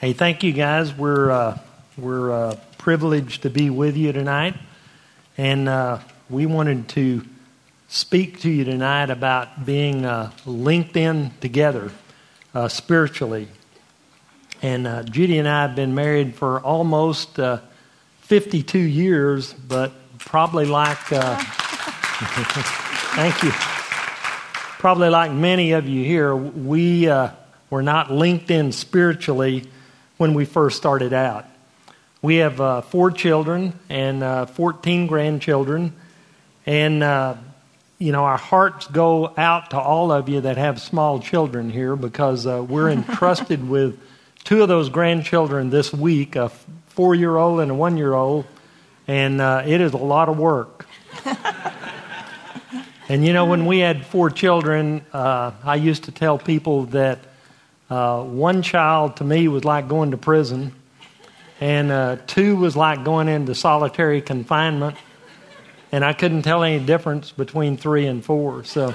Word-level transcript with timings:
Hey, 0.00 0.12
thank 0.12 0.44
you 0.44 0.52
guys. 0.52 0.94
We're 0.94 1.28
uh, 1.28 1.58
we're 1.96 2.30
uh, 2.30 2.56
privileged 2.78 3.42
to 3.42 3.50
be 3.50 3.68
with 3.68 3.96
you 3.96 4.12
tonight, 4.12 4.54
and 5.36 5.68
uh, 5.68 5.98
we 6.30 6.46
wanted 6.46 6.88
to 6.90 7.26
speak 7.88 8.38
to 8.42 8.48
you 8.48 8.62
tonight 8.62 9.10
about 9.10 9.66
being 9.66 10.04
uh, 10.04 10.30
linked 10.46 10.96
in 10.96 11.32
together 11.40 11.90
uh, 12.54 12.68
spiritually. 12.68 13.48
And 14.62 14.86
uh, 14.86 15.02
Judy 15.02 15.36
and 15.38 15.48
I 15.48 15.62
have 15.62 15.74
been 15.74 15.96
married 15.96 16.36
for 16.36 16.60
almost 16.60 17.40
52 18.20 18.78
years, 18.78 19.52
but 19.52 19.90
probably 20.20 20.66
like 20.66 20.98
thank 23.16 23.42
you. 23.42 23.50
Probably 24.78 25.08
like 25.08 25.32
many 25.32 25.72
of 25.72 25.88
you 25.88 26.04
here, 26.04 26.36
we 26.36 27.08
were 27.68 27.82
not 27.82 28.12
linked 28.12 28.52
in 28.52 28.70
spiritually 28.70 29.64
when 30.18 30.34
we 30.34 30.44
first 30.44 30.76
started 30.76 31.12
out. 31.12 31.46
We 32.20 32.36
have 32.36 32.60
uh, 32.60 32.80
four 32.82 33.10
children 33.10 33.78
and 33.88 34.22
uh, 34.22 34.46
14 34.46 35.06
grandchildren, 35.06 35.94
and 36.66 37.02
uh, 37.02 37.36
you 37.98 38.12
know, 38.12 38.24
our 38.24 38.36
hearts 38.36 38.86
go 38.88 39.32
out 39.36 39.70
to 39.70 39.78
all 39.78 40.12
of 40.12 40.28
you 40.28 40.42
that 40.42 40.56
have 40.56 40.80
small 40.80 41.20
children 41.20 41.70
here 41.70 41.96
because 41.96 42.46
uh, 42.46 42.64
we're 42.68 42.90
entrusted 42.90 43.68
with 43.68 43.98
two 44.44 44.62
of 44.62 44.68
those 44.68 44.88
grandchildren 44.88 45.70
this 45.70 45.92
week 45.92 46.36
a 46.36 46.48
four 46.88 47.14
year 47.14 47.36
old 47.36 47.60
and 47.60 47.70
a 47.70 47.74
one 47.74 47.96
year 47.96 48.14
old, 48.14 48.44
and 49.06 49.40
uh, 49.40 49.62
it 49.64 49.80
is 49.80 49.92
a 49.92 49.96
lot 49.96 50.28
of 50.28 50.36
work. 50.36 50.86
and 53.08 53.24
you 53.24 53.32
know, 53.32 53.44
when 53.44 53.66
we 53.66 53.78
had 53.78 54.04
four 54.04 54.30
children, 54.30 55.04
uh, 55.12 55.52
I 55.62 55.76
used 55.76 56.04
to 56.04 56.12
tell 56.12 56.38
people 56.38 56.86
that 56.86 57.20
uh, 57.90 58.22
one 58.22 58.60
child 58.62 59.16
to 59.16 59.24
me 59.24 59.48
was 59.48 59.64
like 59.64 59.88
going 59.88 60.10
to 60.10 60.18
prison, 60.18 60.74
and 61.60 61.90
uh, 61.90 62.16
two 62.26 62.56
was 62.56 62.76
like 62.76 63.02
going 63.02 63.28
into 63.28 63.54
solitary 63.54 64.20
confinement, 64.20 64.96
and 65.90 66.04
I 66.04 66.12
couldn't 66.12 66.42
tell 66.42 66.62
any 66.62 66.84
difference 66.84 67.32
between 67.32 67.78
three 67.78 68.06
and 68.06 68.22
four. 68.22 68.64
So, 68.64 68.94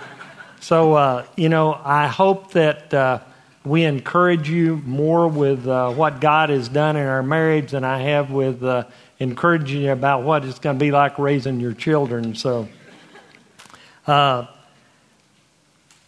so 0.60 0.94
uh, 0.94 1.26
you 1.36 1.48
know, 1.48 1.80
I 1.84 2.08
hope 2.08 2.52
that 2.52 2.92
uh, 2.92 3.20
we 3.64 3.84
encourage 3.84 4.48
you 4.50 4.82
more 4.84 5.28
with 5.28 5.68
uh, 5.68 5.92
what 5.92 6.20
God 6.20 6.50
has 6.50 6.68
done 6.68 6.96
in 6.96 7.06
our 7.06 7.22
marriage 7.22 7.70
than 7.70 7.84
I 7.84 7.98
have 8.02 8.32
with 8.32 8.64
uh, 8.64 8.84
encouraging 9.20 9.82
you 9.82 9.92
about 9.92 10.24
what 10.24 10.44
it's 10.44 10.58
going 10.58 10.76
to 10.76 10.84
be 10.84 10.90
like 10.90 11.20
raising 11.20 11.60
your 11.60 11.72
children. 11.72 12.34
So. 12.34 12.68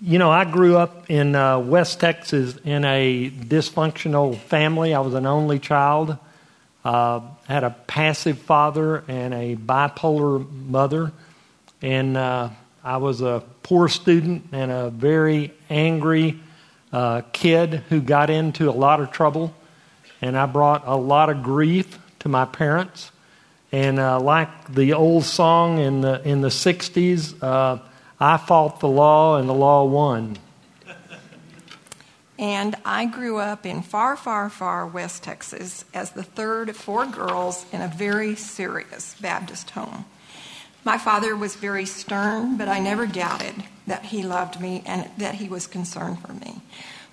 You 0.02 0.18
know, 0.18 0.30
I 0.30 0.44
grew 0.44 0.76
up 0.76 1.10
in 1.10 1.34
uh, 1.34 1.58
West 1.58 2.00
Texas 2.00 2.58
in 2.64 2.84
a 2.84 3.30
dysfunctional 3.30 4.36
family. 4.36 4.92
I 4.92 5.00
was 5.00 5.14
an 5.14 5.24
only 5.24 5.58
child. 5.58 6.18
Uh, 6.84 7.20
had 7.48 7.64
a 7.64 7.70
passive 7.70 8.38
father 8.38 9.04
and 9.08 9.32
a 9.32 9.56
bipolar 9.56 10.46
mother, 10.68 11.12
and 11.80 12.14
uh, 12.14 12.50
I 12.84 12.98
was 12.98 13.22
a 13.22 13.42
poor 13.62 13.88
student 13.88 14.48
and 14.52 14.70
a 14.70 14.90
very 14.90 15.54
angry 15.70 16.40
uh, 16.92 17.22
kid 17.32 17.82
who 17.88 18.02
got 18.02 18.28
into 18.28 18.68
a 18.68 18.76
lot 18.76 19.00
of 19.00 19.10
trouble, 19.10 19.54
and 20.20 20.36
I 20.36 20.44
brought 20.44 20.82
a 20.86 20.94
lot 20.94 21.30
of 21.30 21.42
grief 21.42 21.98
to 22.18 22.28
my 22.28 22.44
parents. 22.44 23.12
And 23.72 23.98
uh, 23.98 24.20
like 24.20 24.74
the 24.74 24.92
old 24.92 25.24
song 25.24 25.78
in 25.78 26.02
the 26.02 26.20
in 26.28 26.42
the 26.42 26.48
'60s 26.48 27.82
I 28.18 28.38
fought 28.38 28.80
the 28.80 28.88
law 28.88 29.36
and 29.36 29.48
the 29.48 29.54
law 29.54 29.84
won. 29.84 30.38
And 32.38 32.74
I 32.84 33.06
grew 33.06 33.38
up 33.38 33.64
in 33.64 33.82
far, 33.82 34.16
far, 34.16 34.50
far 34.50 34.86
West 34.86 35.22
Texas 35.22 35.84
as 35.94 36.10
the 36.10 36.22
third 36.22 36.68
of 36.68 36.76
four 36.76 37.06
girls 37.06 37.64
in 37.72 37.80
a 37.80 37.88
very 37.88 38.34
serious 38.34 39.14
Baptist 39.20 39.70
home. 39.70 40.04
My 40.84 40.98
father 40.98 41.34
was 41.34 41.56
very 41.56 41.86
stern, 41.86 42.56
but 42.56 42.68
I 42.68 42.78
never 42.78 43.06
doubted 43.06 43.64
that 43.86 44.06
he 44.06 44.22
loved 44.22 44.60
me 44.60 44.82
and 44.86 45.10
that 45.18 45.36
he 45.36 45.48
was 45.48 45.66
concerned 45.66 46.20
for 46.20 46.32
me. 46.32 46.60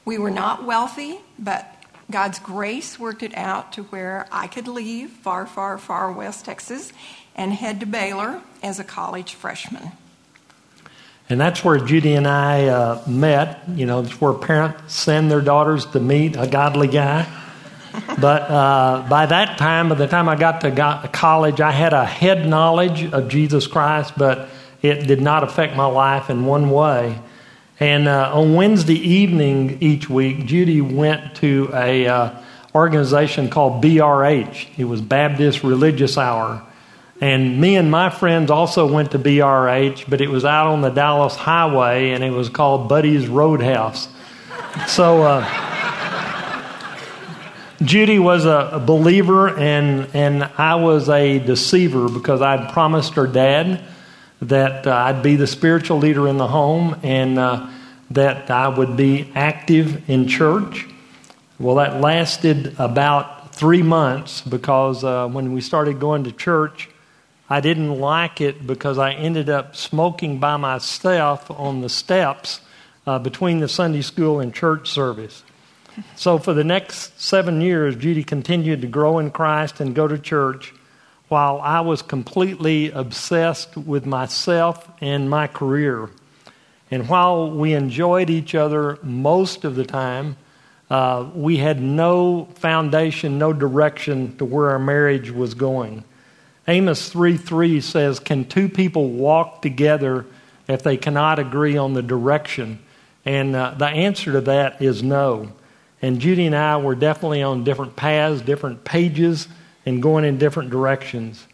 We 0.06 0.18
were 0.18 0.31
not 0.31 0.66
wealthy, 0.66 1.19
but 1.40 1.74
God's 2.12 2.40
grace 2.40 3.00
worked 3.00 3.24
it 3.24 3.36
out 3.36 3.74
to 3.74 3.84
where 3.84 4.28
I 4.31 4.47
could 4.47 4.68
leave 4.68 5.09
far, 5.09 5.47
far, 5.47 5.78
far 5.78 6.12
West 6.12 6.46
Texas 6.46 6.92
and 7.36 7.53
head 7.53 7.80
to 7.80 7.86
Baylor 7.86 8.42
as 8.62 8.80
a 8.80 8.84
college 8.84 9.34
freshman. 9.34 9.92
And 11.34 11.42
that's 11.42 11.66
where 11.66 11.80
Judy 11.80 12.14
and 12.14 12.28
I 12.28 12.68
uh, 12.68 13.02
met. 13.08 13.64
You 13.74 13.88
know, 13.88 14.02
it's 14.02 14.22
where 14.22 14.34
parents 14.34 14.94
send 14.94 15.32
their 15.32 15.42
daughters 15.42 15.88
to 15.88 16.00
meet 16.00 16.36
a 16.38 16.46
godly 16.46 16.88
guy. 16.88 17.28
But 18.20 18.44
uh, 18.44 19.08
by 19.10 19.26
that 19.26 19.58
time, 19.58 19.90
by 19.90 19.96
the 19.96 20.06
time 20.06 20.30
I 20.30 20.36
got 20.36 20.62
to 20.62 21.10
college, 21.12 21.60
I 21.60 21.72
had 21.72 21.92
a 21.92 22.06
head 22.06 22.48
knowledge 22.48 23.12
of 23.12 23.30
Jesus 23.30 23.66
Christ, 23.66 24.14
but 24.16 24.48
it 24.84 25.08
did 25.08 25.22
not 25.22 25.44
affect 25.44 25.76
my 25.76 25.88
life 25.88 26.30
in 26.30 26.46
one 26.46 26.70
way. 26.70 27.20
And 27.80 28.08
uh, 28.08 28.38
on 28.38 28.54
Wednesday 28.54 29.00
evening 29.00 29.80
each 29.82 30.08
week, 30.08 30.46
Judy 30.46 30.82
went 30.82 31.38
to 31.38 31.72
a 31.74 32.06
uh, 32.06 32.42
organization 32.76 33.50
called 33.50 33.84
BRH. 33.84 34.68
It 34.78 34.86
was 34.86 35.02
Baptist 35.02 35.64
Religious 35.64 36.16
Hour. 36.16 36.64
And 37.22 37.62
me 37.62 37.75
and 37.75 37.91
my 37.91 38.09
friends 38.09 38.50
also 38.51 38.91
went 38.91 39.12
to 39.12 39.19
BRH, 39.19 40.09
but 40.09 40.19
it 40.19 40.29
was 40.29 40.46
out 40.46 40.68
on 40.68 40.81
the 40.81 40.90
Dallas 40.90 41.35
Highway 41.35 42.12
and 42.12 42.24
it 42.24 42.31
was 42.31 42.50
called 42.50 42.90
Buddy's 42.90 43.28
Roadhouse. 43.28 44.07
So 44.88 45.22
uh, 45.22 45.63
Judy 47.84 48.18
was 48.18 48.46
a, 48.46 48.81
believer 48.85 49.50
and, 49.57 50.09
and 50.13 50.44
I 50.57 50.75
was 50.75 51.09
a 51.09 51.40
deceiver 51.40 52.09
because 52.09 52.41
I'd 52.41 52.72
promised 52.74 53.13
her 53.13 53.28
dad 53.28 53.84
that 54.41 54.88
uh, 54.88 54.94
I'd 54.94 55.22
be 55.24 55.35
the 55.35 55.47
spiritual 55.47 56.00
leader 56.00 56.28
in 56.28 56.38
the 56.38 56.47
home 56.47 57.00
and 57.03 57.38
uh, 57.38 57.69
that 58.12 58.50
I 58.50 58.68
would 58.68 58.97
be 58.97 59.31
active 59.35 60.09
in 60.09 60.28
church. 60.28 60.88
Well, 61.59 61.75
that 61.75 62.01
lasted 62.01 62.75
about 62.80 63.56
three 63.56 63.84
months 63.84 64.41
because 64.41 65.03
uh, 65.03 65.28
when 65.28 65.53
we 65.53 65.62
started 65.62 66.00
going 66.00 66.24
to 66.25 66.31
church, 66.31 66.90
I 67.50 67.59
didn't 67.59 68.00
like 68.00 68.42
it 68.42 68.66
because 68.66 68.98
I 68.98 69.14
ended 69.14 69.50
up 69.50 69.76
smoking 69.76 70.40
by 70.40 70.58
myself 70.58 71.52
on 71.52 71.81
the 71.81 71.90
steps 71.90 72.62
uh, 73.06 73.20
between 73.20 73.59
the 73.59 73.68
Sunday 73.68 74.02
school 74.02 74.40
and 74.40 74.54
church 74.54 74.90
service. 74.90 75.44
So 76.16 76.40
for 76.40 76.54
the 76.54 76.64
next 76.64 77.20
seven 77.22 77.62
years, 77.62 77.96
Judy 77.96 78.24
continued 78.24 78.81
to 78.81 78.88
grow 78.88 79.20
in 79.20 79.30
Christ 79.30 79.80
and 79.80 79.94
go 79.94 80.08
to 80.08 80.18
church 80.18 80.74
while 81.28 81.59
I 81.62 81.81
was 81.81 82.02
completely 82.02 82.92
obsessed 82.92 83.75
with 83.78 84.06
myself 84.06 84.90
and 85.02 85.30
my 85.30 85.48
career. 85.48 86.10
And 86.90 87.10
while 87.10 87.52
we 87.52 87.74
enjoyed 87.74 88.30
each 88.30 88.56
other 88.56 89.00
most 89.02 89.66
of 89.66 89.75
the 89.75 89.86
time, 89.86 90.38
uh, 90.90 91.28
we 91.34 91.58
had 91.58 91.81
no 91.81 92.46
foundation, 92.56 93.40
no 93.40 93.52
direction 93.52 94.38
to 94.38 94.46
where 94.46 94.70
our 94.70 94.80
marriage 94.80 95.31
was 95.31 95.54
going. 95.54 96.04
Amos 96.68 97.09
3 97.09 97.38
3 97.38 97.81
says, 97.81 98.19
Can 98.19 98.46
two 98.46 98.69
people 98.69 99.09
walk 99.09 99.62
together 99.62 100.25
if 100.68 100.84
they 100.84 100.97
cannot 100.97 101.40
agree 101.40 101.78
on 101.78 101.94
the 101.94 102.01
direction? 102.01 102.79
And 103.25 103.56
uh, 103.56 103.75
the 103.78 103.88
answer 103.88 104.34
to 104.34 104.41
that 104.41 104.81
is 104.81 105.03
no. 105.03 105.51
And 106.01 106.19
Judy 106.19 106.46
and 106.46 106.56
I 106.56 106.78
were 106.78 106.96
definitely 106.96 107.44
on 107.44 107.63
different 107.63 107.96
paths, 107.96 108.41
different 108.41 108.84
pages, 108.84 109.47
and 109.85 110.01
going 110.01 110.25
in 110.25 110.38
different 110.38 110.69
directions. 110.69 111.46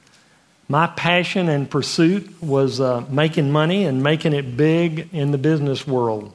My 0.67 0.87
passion 0.87 1.49
and 1.49 1.69
pursuit 1.69 2.41
was 2.41 2.79
uh, 2.79 3.03
making 3.09 3.51
money 3.51 3.85
and 3.85 4.03
making 4.03 4.33
it 4.33 4.55
big 4.55 5.09
in 5.11 5.31
the 5.31 5.37
business 5.37 5.87
world. 5.87 6.31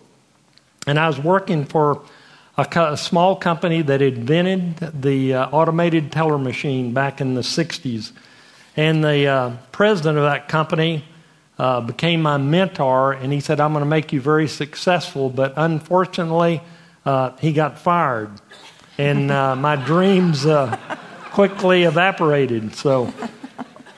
And 0.87 0.99
I 0.99 1.07
was 1.07 1.19
working 1.19 1.65
for 1.65 2.03
a, 2.57 2.65
co- 2.65 2.93
a 2.93 2.97
small 2.97 3.37
company 3.37 3.83
that 3.83 4.03
invented 4.03 5.03
the 5.03 5.35
uh, 5.35 5.49
automated 5.51 6.13
teller 6.13 6.39
machine 6.39 6.93
back 6.93 7.21
in 7.21 7.35
the 7.35 7.41
60s. 7.43 8.13
And 8.77 9.05
the 9.05 9.27
uh, 9.27 9.57
president 9.73 10.19
of 10.19 10.25
that 10.25 10.49
company 10.49 11.05
uh, 11.59 11.81
became 11.81 12.23
my 12.23 12.37
mentor, 12.37 13.13
and 13.13 13.33
he 13.33 13.41
said, 13.41 13.61
I'm 13.61 13.73
going 13.73 13.85
to 13.85 13.89
make 13.89 14.13
you 14.13 14.21
very 14.21 14.49
successful. 14.49 15.31
But 15.31 15.55
unfortunately, 15.57 16.61
uh, 17.07 17.37
he 17.39 17.53
got 17.53 17.79
fired. 17.79 18.31
And 18.99 19.31
uh, 19.31 19.55
my 19.57 19.77
dreams 19.77 20.47
uh, 20.47 20.77
quickly 21.33 21.85
evaporated. 21.85 22.75
So, 22.75 23.13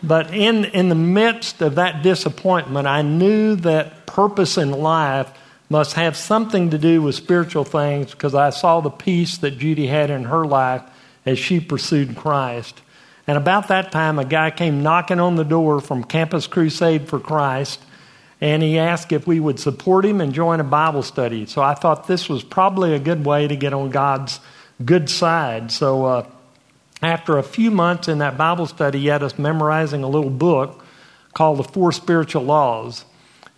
but 0.03 0.33
in, 0.35 0.67
in 0.67 0.89
the 0.89 0.95
midst 0.95 1.63
of 1.63 1.77
that 1.77 2.03
disappointment, 2.03 2.87
I 2.87 3.03
knew 3.03 3.57
that 3.57 4.07
purpose 4.07 4.59
in 4.59 4.71
life 4.71 5.31
must 5.69 5.95
have 5.95 6.17
something 6.17 6.71
to 6.71 6.79
do 6.79 7.03
with 7.03 7.15
spiritual 7.15 7.65
things 7.65 8.13
because 8.13 8.35
I 8.35 8.51
saw 8.51 8.81
the 8.81 8.91
peace 8.91 9.39
that 9.39 9.59
Judy 9.59 9.87
had 9.87 10.11
in 10.11 10.25
her 10.25 10.47
life 10.47 10.83
as 11.25 11.39
she 11.39 11.61
pursued 11.61 12.17
Christ. 12.17 12.81
And 13.27 13.37
about 13.37 13.69
that 13.69 13.91
time, 13.91 14.19
a 14.19 14.25
guy 14.25 14.51
came 14.51 14.83
knocking 14.83 15.19
on 15.19 15.35
the 15.35 15.45
door 15.45 15.81
from 15.81 16.05
Campus 16.05 16.47
Crusade 16.47 17.09
for 17.09 17.19
Christ, 17.19 17.81
and 18.41 18.63
he 18.63 18.79
asked 18.79 19.11
if 19.11 19.27
we 19.27 19.41
would 19.41 19.59
support 19.59 20.05
him 20.05 20.21
and 20.21 20.33
join 20.33 20.61
a 20.61 20.65
Bible 20.65 21.03
study. 21.03 21.47
So 21.47 21.61
I 21.61 21.75
thought 21.75 22.07
this 22.07 22.29
was 22.29 22.45
probably 22.45 22.95
a 22.95 23.01
good 23.01 23.25
way 23.25 23.49
to 23.49 23.57
get 23.57 23.73
on 23.73 23.91
God's 23.91 24.39
good 24.85 25.11
side. 25.11 25.73
So 25.73 26.05
uh, 26.05 26.27
after 27.03 27.39
a 27.39 27.43
few 27.43 27.71
months 27.71 28.09
in 28.09 28.19
that 28.19 28.39
Bible 28.39 28.67
study, 28.67 29.01
he 29.01 29.07
had 29.07 29.23
us 29.23 29.39
memorizing 29.39 30.05
a 30.05 30.09
little 30.09 30.31
book 30.31 30.85
called 31.35 31.59
The 31.59 31.65
Four 31.65 31.93
Spiritual 31.93 32.45
Laws. 32.45 33.05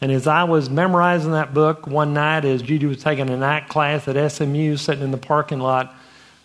And 0.01 0.13
as 0.13 0.27
I 0.27 0.45
was 0.45 0.71
memorizing 0.71 1.33
that 1.33 1.53
book 1.53 1.87
one 1.87 2.15
night, 2.15 2.45
as 2.45 2.63
Judy 2.63 2.87
was 2.87 3.03
taking 3.03 3.29
a 3.29 3.37
night 3.37 3.69
class 3.69 4.07
at 4.09 4.33
SMU, 4.33 4.77
sitting 4.77 5.05
in 5.05 5.11
the 5.11 5.19
parking 5.19 5.59
lot, 5.59 5.95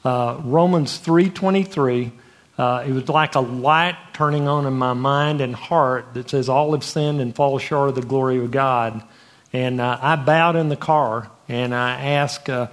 uh, 0.03 0.41
Romans 0.43 0.97
three 0.97 1.29
twenty 1.29 1.63
three. 1.63 2.11
Uh, 2.57 2.83
it 2.87 2.91
was 2.91 3.09
like 3.09 3.35
a 3.35 3.39
light 3.39 3.97
turning 4.13 4.47
on 4.47 4.67
in 4.67 4.73
my 4.73 4.93
mind 4.93 5.41
and 5.41 5.55
heart 5.55 6.13
that 6.13 6.29
says, 6.29 6.49
All 6.49 6.73
have 6.73 6.83
sinned 6.83 7.19
and 7.19 7.35
fall 7.35 7.57
short 7.57 7.89
of 7.89 7.95
the 7.95 8.01
glory 8.01 8.37
of 8.37 8.51
God. 8.51 9.03
And 9.51 9.81
uh, 9.81 9.97
I 10.01 10.15
bowed 10.15 10.55
in 10.55 10.69
the 10.69 10.75
car 10.75 11.29
and 11.47 11.73
I 11.73 11.99
asked 11.99 12.49
uh, 12.49 12.67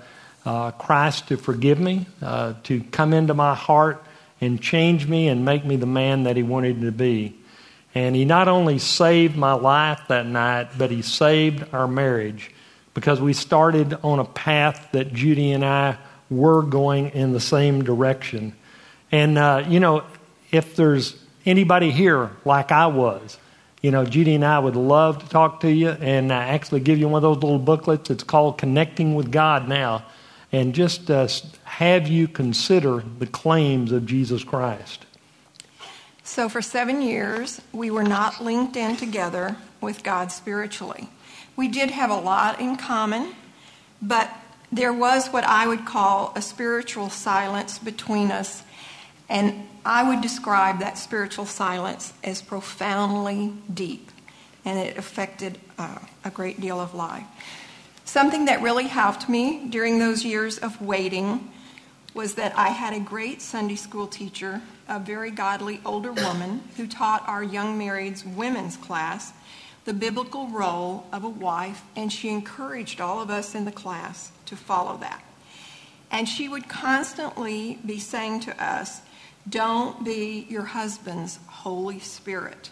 uh, 0.45 0.71
Christ 0.73 1.29
to 1.29 1.37
forgive 1.37 1.81
me, 1.81 2.07
uh, 2.23 2.55
to 2.65 2.81
come 2.81 3.13
into 3.13 3.35
my 3.35 3.55
heart 3.55 4.05
and 4.41 4.61
change 4.61 5.07
me 5.07 5.29
and 5.29 5.45
make 5.45 5.65
me 5.65 5.77
the 5.77 5.87
man 5.87 6.25
that 6.25 6.37
He 6.37 6.43
wanted 6.43 6.83
to 6.83 6.93
be. 6.93 7.37
And 7.95 8.15
He 8.15 8.25
not 8.25 8.49
only 8.49 8.79
saved 8.79 9.37
my 9.37 9.53
life 9.53 10.01
that 10.09 10.27
night, 10.27 10.71
but 10.79 10.91
He 10.91 11.03
saved 11.03 11.73
our 11.73 11.89
marriage 11.89 12.51
because 12.95 13.21
we 13.21 13.33
started 13.33 13.95
on 14.03 14.19
a 14.19 14.25
path 14.25 14.89
that 14.93 15.13
Judy 15.13 15.53
and 15.53 15.65
I 15.65 15.99
were 16.29 16.63
going 16.63 17.11
in 17.11 17.33
the 17.33 17.41
same 17.41 17.83
direction. 17.83 18.55
And, 19.13 19.39
uh, 19.39 19.65
you 19.69 19.81
know, 19.81 20.05
if 20.51 20.77
there's 20.77 21.17
anybody 21.47 21.91
here 21.91 22.31
like 22.45 22.73
I 22.73 22.87
was, 22.87 23.39
you 23.83 23.91
know, 23.91 24.05
Judy 24.05 24.35
and 24.35 24.45
I 24.45 24.59
would 24.59 24.77
love 24.77 25.23
to 25.23 25.29
talk 25.29 25.61
to 25.61 25.73
you 25.73 25.91
and 25.91 26.31
uh, 26.31 26.35
actually 26.35 26.81
give 26.81 26.99
you 26.99 27.09
one 27.09 27.19
of 27.19 27.23
those 27.23 27.43
little 27.43 27.59
booklets. 27.59 28.11
It's 28.11 28.25
called 28.25 28.59
Connecting 28.59 29.15
with 29.15 29.33
God 29.33 29.69
Now. 29.69 30.05
And 30.53 30.75
just 30.75 31.11
uh, 31.11 31.29
have 31.65 32.09
you 32.09 32.29
consider 32.29 33.03
the 33.19 33.27
claims 33.27 33.93
of 33.93 34.05
Jesus 34.05 34.45
Christ. 34.45 35.07
So, 36.25 36.49
for 36.49 36.61
seven 36.63 37.03
years, 37.03 37.61
we 37.73 37.91
were 37.91 38.05
not 38.05 38.45
linked 38.45 38.77
in 38.77 38.97
together 38.97 39.57
with 39.81 40.03
God 40.03 40.31
spiritually. 40.31 41.09
We 41.57 41.69
did 41.69 41.91
have 41.91 42.11
a 42.11 42.17
lot 42.17 42.61
in 42.61 42.77
common, 42.77 43.35
but 44.01 44.31
there 44.71 44.93
was 44.93 45.29
what 45.29 45.45
I 45.45 45.67
would 45.67 45.87
call 45.87 46.33
a 46.37 46.43
spiritual 46.43 47.11
silence 47.11 47.79
between 47.79 48.31
us. 48.31 48.63
And 49.31 49.67
I 49.85 50.07
would 50.07 50.21
describe 50.21 50.81
that 50.81 50.99
spiritual 50.99 51.47
silence 51.47 52.13
as 52.23 52.43
profoundly 52.43 53.55
deep, 53.73 54.11
and 54.65 54.79
it 54.79 54.99
affected 54.99 55.59
uh, 55.79 55.99
a 56.25 56.31
great 56.31 56.61
deal 56.61 56.81
of 56.81 56.95
life. 56.95 57.25
Something 58.05 58.47
that 58.47 58.61
really 58.61 58.89
helped 58.89 59.29
me 59.29 59.69
during 59.71 60.01
those 60.01 60.25
years 60.25 60.59
of 60.59 60.83
waiting 60.83 61.51
was 62.13 62.35
that 62.35 62.59
I 62.59 62.69
had 62.71 62.93
a 62.93 62.99
great 62.99 63.41
Sunday 63.41 63.77
school 63.77 64.09
teacher, 64.09 64.61
a 64.89 64.99
very 64.99 65.31
godly 65.31 65.81
older 65.87 66.13
woman, 66.13 66.63
who 66.77 66.89
taught 66.89 67.27
our 67.29 67.45
young 67.45 67.79
marrieds 67.79 68.27
women's 68.27 68.77
class 68.77 69.33
the 69.85 69.95
biblical 69.95 70.49
role 70.49 71.07
of 71.13 71.25
a 71.25 71.29
wife, 71.29 71.83
and 71.97 72.13
she 72.13 72.29
encouraged 72.29 73.01
all 73.01 73.21
of 73.21 73.31
us 73.31 73.55
in 73.55 73.65
the 73.65 73.73
class 73.73 74.31
to 74.47 74.57
follow 74.57 74.97
that. 74.99 75.23
And 76.11 76.29
she 76.29 76.49
would 76.49 76.69
constantly 76.69 77.79
be 77.87 77.99
saying 77.99 78.41
to 78.41 78.63
us, 78.63 79.01
Don't 79.49 80.05
be 80.05 80.47
your 80.49 80.65
husband's 80.65 81.39
Holy 81.47 81.99
Spirit, 81.99 82.71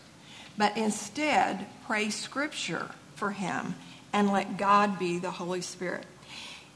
but 0.56 0.76
instead 0.76 1.66
pray 1.86 2.10
Scripture 2.10 2.90
for 3.14 3.30
him 3.30 3.74
and 4.12 4.30
let 4.30 4.56
God 4.56 4.98
be 4.98 5.18
the 5.18 5.30
Holy 5.30 5.60
Spirit. 5.60 6.06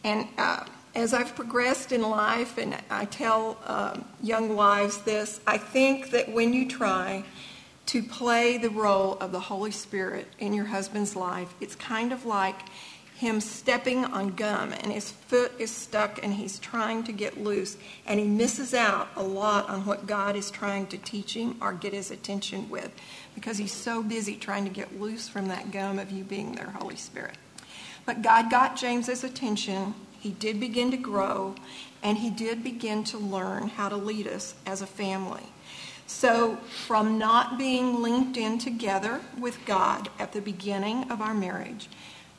And 0.04 0.28
uh, 0.36 0.64
as 0.94 1.14
I've 1.14 1.34
progressed 1.34 1.92
in 1.92 2.02
life, 2.02 2.58
and 2.58 2.76
I 2.90 3.04
tell 3.06 3.58
uh, 3.64 3.98
young 4.22 4.56
wives 4.56 4.98
this, 5.02 5.40
I 5.46 5.58
think 5.58 6.10
that 6.10 6.30
when 6.32 6.52
you 6.52 6.68
try 6.68 7.24
to 7.86 8.02
play 8.02 8.58
the 8.58 8.70
role 8.70 9.18
of 9.18 9.32
the 9.32 9.40
Holy 9.40 9.70
Spirit 9.70 10.26
in 10.38 10.54
your 10.54 10.66
husband's 10.66 11.16
life, 11.16 11.52
it's 11.60 11.74
kind 11.74 12.12
of 12.12 12.24
like 12.24 12.56
him 13.22 13.40
stepping 13.40 14.04
on 14.04 14.30
gum 14.30 14.72
and 14.72 14.92
his 14.92 15.12
foot 15.12 15.52
is 15.56 15.70
stuck 15.70 16.20
and 16.24 16.34
he's 16.34 16.58
trying 16.58 17.04
to 17.04 17.12
get 17.12 17.40
loose 17.40 17.76
and 18.04 18.18
he 18.18 18.26
misses 18.26 18.74
out 18.74 19.08
a 19.14 19.22
lot 19.22 19.70
on 19.70 19.86
what 19.86 20.08
God 20.08 20.34
is 20.34 20.50
trying 20.50 20.88
to 20.88 20.98
teach 20.98 21.34
him 21.34 21.56
or 21.60 21.72
get 21.72 21.92
his 21.92 22.10
attention 22.10 22.68
with 22.68 22.90
because 23.36 23.58
he's 23.58 23.72
so 23.72 24.02
busy 24.02 24.34
trying 24.34 24.64
to 24.64 24.70
get 24.70 25.00
loose 25.00 25.28
from 25.28 25.46
that 25.46 25.70
gum 25.70 26.00
of 26.00 26.10
you 26.10 26.24
being 26.24 26.56
their 26.56 26.70
Holy 26.70 26.96
Spirit. 26.96 27.36
But 28.04 28.22
God 28.22 28.50
got 28.50 28.74
James's 28.74 29.22
attention. 29.22 29.94
He 30.18 30.30
did 30.30 30.58
begin 30.58 30.90
to 30.90 30.96
grow 30.96 31.54
and 32.02 32.18
he 32.18 32.28
did 32.28 32.64
begin 32.64 33.04
to 33.04 33.18
learn 33.18 33.68
how 33.68 33.88
to 33.88 33.96
lead 33.96 34.26
us 34.26 34.56
as 34.66 34.82
a 34.82 34.86
family. 34.86 35.44
So, 36.08 36.56
from 36.86 37.18
not 37.18 37.56
being 37.56 38.02
linked 38.02 38.36
in 38.36 38.58
together 38.58 39.20
with 39.38 39.64
God 39.64 40.10
at 40.18 40.32
the 40.32 40.42
beginning 40.42 41.08
of 41.10 41.22
our 41.22 41.32
marriage, 41.32 41.88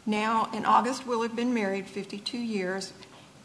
now, 0.05 0.49
in 0.53 0.65
August, 0.65 1.07
we'll 1.07 1.21
have 1.21 1.35
been 1.35 1.53
married 1.53 1.87
52 1.87 2.37
years, 2.37 2.93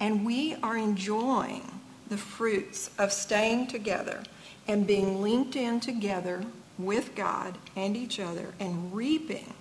and 0.01 0.27
we 0.27 0.57
are 0.63 0.77
enjoying 0.77 1.81
the 2.09 2.17
fruits 2.17 2.91
of 2.99 3.13
staying 3.13 3.69
together 3.69 4.23
and 4.67 4.87
being 4.87 5.23
linked 5.23 5.57
in 5.57 5.81
together 5.81 6.45
with 6.79 7.15
God 7.15 7.59
and 7.77 7.97
each 7.97 8.19
other 8.19 8.55
and 8.59 8.95
reaping 8.95 9.55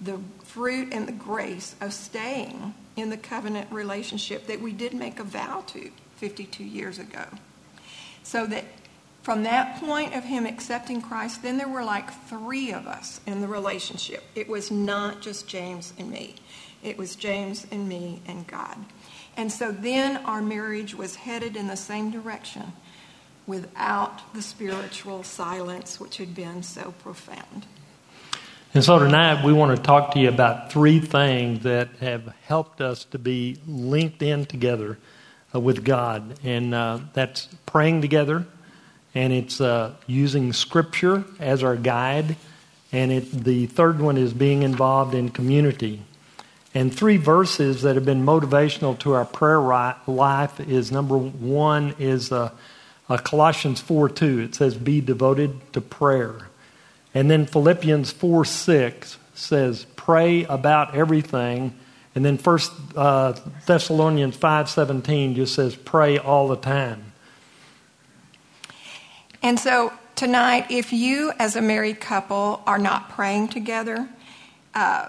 the 0.00 0.18
fruit 0.44 0.88
and 0.92 1.06
the 1.06 1.12
grace 1.12 1.74
of 1.80 1.92
staying 1.92 2.74
in 2.96 3.10
the 3.10 3.16
covenant 3.16 3.70
relationship 3.70 4.46
that 4.46 4.60
we 4.60 4.72
did 4.72 4.94
make 4.94 5.18
a 5.18 5.24
vow 5.24 5.62
to 5.68 5.90
52 6.16 6.64
years 6.64 6.98
ago. 6.98 7.24
So 8.22 8.46
that 8.46 8.64
from 9.22 9.42
that 9.42 9.80
point 9.80 10.14
of 10.14 10.24
him 10.24 10.46
accepting 10.46 11.02
Christ, 11.02 11.42
then 11.42 11.58
there 11.58 11.68
were 11.68 11.84
like 11.84 12.10
three 12.28 12.72
of 12.72 12.86
us 12.86 13.20
in 13.26 13.40
the 13.40 13.48
relationship. 13.48 14.24
It 14.34 14.48
was 14.48 14.70
not 14.70 15.20
just 15.20 15.46
James 15.46 15.92
and 15.98 16.10
me, 16.10 16.36
it 16.82 16.96
was 16.96 17.16
James 17.16 17.66
and 17.70 17.88
me 17.88 18.22
and 18.26 18.46
God. 18.46 18.76
And 19.36 19.52
so 19.52 19.72
then 19.72 20.18
our 20.18 20.42
marriage 20.42 20.94
was 20.94 21.14
headed 21.14 21.56
in 21.56 21.66
the 21.66 21.76
same 21.76 22.10
direction 22.10 22.72
without 23.46 24.34
the 24.34 24.42
spiritual 24.42 25.22
silence 25.22 25.98
which 25.98 26.16
had 26.18 26.34
been 26.34 26.62
so 26.62 26.92
profound. 27.02 27.66
And 28.72 28.84
so 28.84 29.00
tonight 29.00 29.44
we 29.44 29.52
want 29.52 29.76
to 29.76 29.82
talk 29.82 30.12
to 30.12 30.20
you 30.20 30.28
about 30.28 30.70
three 30.70 31.00
things 31.00 31.64
that 31.64 31.88
have 32.00 32.32
helped 32.42 32.80
us 32.80 33.04
to 33.06 33.18
be 33.18 33.56
linked 33.66 34.22
in 34.22 34.46
together 34.46 34.96
uh, 35.52 35.58
with 35.58 35.84
God. 35.84 36.38
And 36.44 36.72
uh, 36.72 37.00
that's 37.12 37.48
praying 37.66 38.00
together, 38.00 38.46
and 39.14 39.32
it's 39.32 39.60
uh, 39.60 39.94
using 40.06 40.52
Scripture 40.52 41.24
as 41.38 41.62
our 41.62 41.76
guide. 41.76 42.36
And 42.92 43.12
it, 43.12 43.30
the 43.30 43.66
third 43.66 44.00
one 44.00 44.16
is 44.16 44.32
being 44.32 44.62
involved 44.62 45.14
in 45.14 45.30
community. 45.30 46.02
And 46.74 46.94
three 46.94 47.16
verses 47.16 47.82
that 47.82 47.96
have 47.96 48.04
been 48.04 48.24
motivational 48.24 48.98
to 49.00 49.12
our 49.12 49.24
prayer 49.24 49.60
life 49.60 50.60
is 50.60 50.92
number 50.92 51.18
one 51.18 51.94
is 51.98 52.30
uh, 52.30 52.50
uh, 53.08 53.16
Colossians 53.18 53.80
4 53.80 54.08
2. 54.08 54.38
It 54.40 54.54
says, 54.54 54.76
Be 54.76 55.00
devoted 55.00 55.72
to 55.72 55.80
prayer. 55.80 56.48
And 57.12 57.30
then 57.30 57.46
Philippians 57.46 58.12
4 58.12 58.44
6 58.44 59.18
says, 59.34 59.86
Pray 59.96 60.44
about 60.44 60.94
everything. 60.94 61.74
And 62.14 62.24
then 62.24 62.38
First 62.38 62.72
uh, 62.96 63.32
Thessalonians 63.66 64.36
5:17 64.36 65.36
just 65.36 65.54
says 65.54 65.76
pray 65.76 66.18
all 66.18 66.48
the 66.48 66.56
time. 66.56 67.09
And 69.42 69.58
so 69.58 69.92
tonight, 70.16 70.66
if 70.70 70.92
you, 70.92 71.32
as 71.38 71.56
a 71.56 71.62
married 71.62 72.00
couple, 72.00 72.62
are 72.66 72.78
not 72.78 73.08
praying 73.08 73.48
together, 73.48 74.08
uh, 74.74 75.08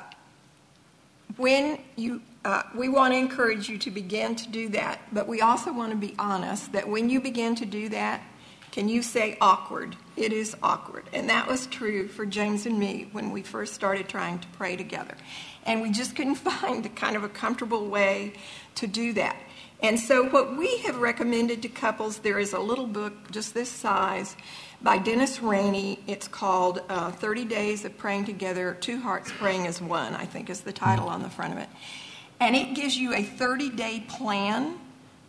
when 1.37 1.79
you, 1.95 2.21
uh, 2.45 2.63
we 2.75 2.87
want 2.87 3.13
to 3.13 3.17
encourage 3.17 3.67
you 3.67 3.77
to 3.79 3.91
begin 3.91 4.35
to 4.35 4.49
do 4.49 4.69
that, 4.69 5.01
but 5.11 5.27
we 5.27 5.41
also 5.41 5.73
want 5.73 5.91
to 5.91 5.97
be 5.97 6.15
honest 6.17 6.71
that 6.71 6.87
when 6.87 7.09
you 7.09 7.19
begin 7.19 7.55
to 7.55 7.65
do 7.65 7.89
that, 7.89 8.21
can 8.71 8.87
you 8.87 9.01
say 9.01 9.37
awkward? 9.41 9.97
It 10.15 10.31
is 10.31 10.55
awkward. 10.63 11.03
And 11.11 11.29
that 11.29 11.45
was 11.45 11.67
true 11.67 12.07
for 12.07 12.25
James 12.25 12.65
and 12.65 12.79
me 12.79 13.09
when 13.11 13.31
we 13.31 13.41
first 13.41 13.73
started 13.73 14.07
trying 14.07 14.39
to 14.39 14.47
pray 14.49 14.77
together. 14.77 15.15
And 15.65 15.81
we 15.81 15.91
just 15.91 16.15
couldn't 16.15 16.35
find 16.35 16.85
a 16.85 16.89
kind 16.89 17.17
of 17.17 17.23
a 17.23 17.29
comfortable 17.29 17.87
way 17.87 18.33
to 18.75 18.87
do 18.87 19.11
that. 19.13 19.35
And 19.81 19.99
so, 19.99 20.29
what 20.29 20.55
we 20.55 20.77
have 20.79 20.97
recommended 20.97 21.63
to 21.63 21.67
couples, 21.67 22.19
there 22.19 22.37
is 22.37 22.53
a 22.53 22.59
little 22.59 22.85
book 22.85 23.31
just 23.31 23.55
this 23.55 23.69
size 23.69 24.35
by 24.79 24.99
Dennis 24.99 25.41
Rainey. 25.41 25.97
It's 26.05 26.27
called 26.27 26.83
uh, 26.87 27.11
30 27.11 27.45
Days 27.45 27.83
of 27.83 27.97
Praying 27.97 28.25
Together, 28.25 28.77
Two 28.79 28.99
Hearts 28.99 29.31
Praying 29.31 29.65
as 29.65 29.81
One, 29.81 30.13
I 30.13 30.25
think 30.25 30.51
is 30.51 30.61
the 30.61 30.71
title 30.71 31.09
on 31.09 31.23
the 31.23 31.31
front 31.31 31.53
of 31.53 31.59
it. 31.59 31.69
And 32.39 32.55
it 32.55 32.75
gives 32.75 32.95
you 32.95 33.15
a 33.15 33.23
30 33.23 33.71
day 33.71 34.03
plan 34.07 34.77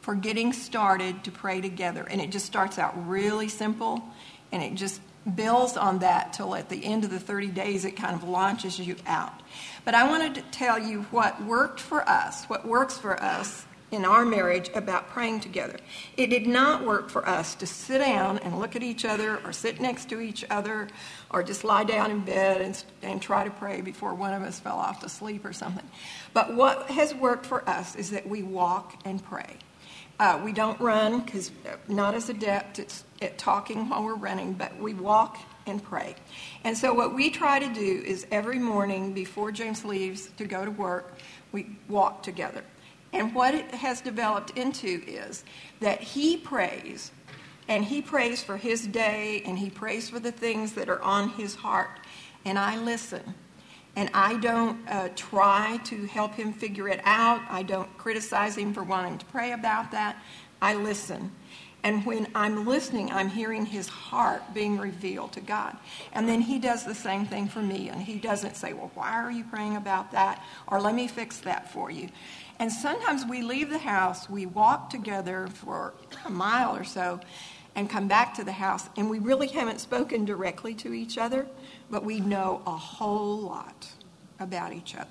for 0.02 0.14
getting 0.14 0.52
started 0.52 1.24
to 1.24 1.30
pray 1.30 1.62
together. 1.62 2.06
And 2.10 2.20
it 2.20 2.28
just 2.30 2.44
starts 2.44 2.78
out 2.78 3.08
really 3.08 3.48
simple 3.48 4.02
and 4.50 4.62
it 4.62 4.74
just 4.74 5.00
builds 5.34 5.78
on 5.78 6.00
that 6.00 6.32
till 6.34 6.54
at 6.54 6.68
the 6.68 6.84
end 6.84 7.04
of 7.04 7.10
the 7.10 7.20
30 7.20 7.46
days 7.48 7.84
it 7.84 7.92
kind 7.92 8.14
of 8.14 8.28
launches 8.28 8.78
you 8.78 8.96
out. 9.06 9.40
But 9.84 9.94
I 9.94 10.08
wanted 10.08 10.34
to 10.34 10.42
tell 10.50 10.78
you 10.78 11.02
what 11.10 11.42
worked 11.44 11.80
for 11.80 12.06
us, 12.06 12.44
what 12.46 12.66
works 12.66 12.98
for 12.98 13.22
us 13.22 13.64
in 13.92 14.06
our 14.06 14.24
marriage 14.24 14.70
about 14.74 15.08
praying 15.08 15.38
together. 15.40 15.76
It 16.16 16.28
did 16.28 16.46
not 16.46 16.84
work 16.84 17.10
for 17.10 17.28
us 17.28 17.54
to 17.56 17.66
sit 17.66 17.98
down 17.98 18.38
and 18.38 18.58
look 18.58 18.74
at 18.74 18.82
each 18.82 19.04
other 19.04 19.38
or 19.44 19.52
sit 19.52 19.80
next 19.80 20.08
to 20.08 20.20
each 20.20 20.44
other 20.50 20.88
or 21.30 21.42
just 21.42 21.62
lie 21.62 21.84
down 21.84 22.10
in 22.10 22.20
bed 22.20 22.62
and, 22.62 22.84
and 23.02 23.22
try 23.22 23.44
to 23.44 23.50
pray 23.50 23.82
before 23.82 24.14
one 24.14 24.32
of 24.32 24.42
us 24.42 24.58
fell 24.58 24.78
off 24.78 25.00
to 25.00 25.08
sleep 25.08 25.44
or 25.44 25.52
something. 25.52 25.88
But 26.32 26.54
what 26.54 26.90
has 26.90 27.14
worked 27.14 27.44
for 27.44 27.68
us 27.68 27.94
is 27.94 28.10
that 28.10 28.26
we 28.26 28.42
walk 28.42 28.94
and 29.04 29.22
pray. 29.22 29.58
Uh, 30.18 30.40
we 30.42 30.52
don't 30.52 30.80
run 30.80 31.20
because 31.20 31.50
uh, 31.66 31.76
not 31.88 32.14
as 32.14 32.28
adept 32.28 32.78
at, 32.78 33.02
at 33.20 33.38
talking 33.38 33.88
while 33.88 34.04
we're 34.04 34.14
running, 34.14 34.54
but 34.54 34.76
we 34.78 34.94
walk 34.94 35.38
and 35.66 35.82
pray. 35.82 36.14
And 36.64 36.76
so, 36.76 36.92
what 36.92 37.14
we 37.14 37.30
try 37.30 37.58
to 37.58 37.72
do 37.72 38.02
is 38.06 38.26
every 38.30 38.58
morning 38.58 39.14
before 39.14 39.52
James 39.52 39.84
leaves 39.84 40.28
to 40.36 40.44
go 40.44 40.64
to 40.64 40.70
work, 40.70 41.14
we 41.50 41.76
walk 41.88 42.22
together. 42.22 42.62
And 43.12 43.34
what 43.34 43.54
it 43.54 43.70
has 43.74 44.00
developed 44.00 44.56
into 44.56 45.02
is 45.06 45.44
that 45.80 46.00
he 46.00 46.36
prays, 46.36 47.12
and 47.68 47.84
he 47.84 48.00
prays 48.00 48.42
for 48.42 48.56
his 48.56 48.86
day, 48.86 49.42
and 49.44 49.58
he 49.58 49.70
prays 49.70 50.08
for 50.08 50.18
the 50.18 50.32
things 50.32 50.72
that 50.72 50.88
are 50.88 51.02
on 51.02 51.30
his 51.30 51.54
heart. 51.54 52.00
And 52.44 52.58
I 52.58 52.78
listen. 52.78 53.34
And 53.94 54.08
I 54.14 54.36
don't 54.38 54.88
uh, 54.88 55.10
try 55.14 55.78
to 55.84 56.06
help 56.06 56.34
him 56.34 56.54
figure 56.54 56.88
it 56.88 57.00
out. 57.04 57.42
I 57.50 57.62
don't 57.62 57.96
criticize 57.98 58.56
him 58.56 58.72
for 58.72 58.82
wanting 58.82 59.18
to 59.18 59.26
pray 59.26 59.52
about 59.52 59.90
that. 59.90 60.16
I 60.62 60.74
listen. 60.74 61.30
And 61.84 62.06
when 62.06 62.28
I'm 62.34 62.64
listening, 62.66 63.10
I'm 63.10 63.28
hearing 63.28 63.66
his 63.66 63.88
heart 63.88 64.54
being 64.54 64.78
revealed 64.78 65.32
to 65.32 65.40
God. 65.40 65.76
And 66.12 66.28
then 66.28 66.40
he 66.40 66.60
does 66.60 66.84
the 66.84 66.94
same 66.94 67.26
thing 67.26 67.48
for 67.48 67.60
me. 67.60 67.88
And 67.88 68.00
he 68.00 68.18
doesn't 68.18 68.56
say, 68.56 68.72
Well, 68.72 68.90
why 68.94 69.12
are 69.12 69.32
you 69.32 69.44
praying 69.44 69.76
about 69.76 70.12
that? 70.12 70.42
Or 70.68 70.80
let 70.80 70.94
me 70.94 71.08
fix 71.08 71.38
that 71.40 71.72
for 71.72 71.90
you. 71.90 72.08
And 72.58 72.70
sometimes 72.70 73.24
we 73.24 73.42
leave 73.42 73.70
the 73.70 73.78
house, 73.78 74.30
we 74.30 74.46
walk 74.46 74.90
together 74.90 75.48
for 75.48 75.94
a 76.24 76.30
mile 76.30 76.76
or 76.76 76.84
so, 76.84 77.18
and 77.74 77.88
come 77.90 78.06
back 78.06 78.34
to 78.34 78.44
the 78.44 78.52
house, 78.52 78.88
and 78.96 79.08
we 79.08 79.18
really 79.18 79.48
haven't 79.48 79.80
spoken 79.80 80.24
directly 80.24 80.74
to 80.74 80.92
each 80.92 81.18
other, 81.18 81.46
but 81.90 82.04
we 82.04 82.20
know 82.20 82.62
a 82.66 82.76
whole 82.76 83.38
lot 83.38 83.88
about 84.38 84.72
each 84.72 84.94
other 84.94 85.08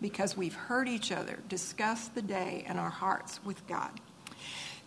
because 0.00 0.36
we've 0.36 0.54
heard 0.54 0.88
each 0.88 1.10
other 1.10 1.40
discuss 1.48 2.08
the 2.08 2.22
day 2.22 2.64
and 2.66 2.78
our 2.78 2.90
hearts 2.90 3.40
with 3.44 3.66
God. 3.66 3.90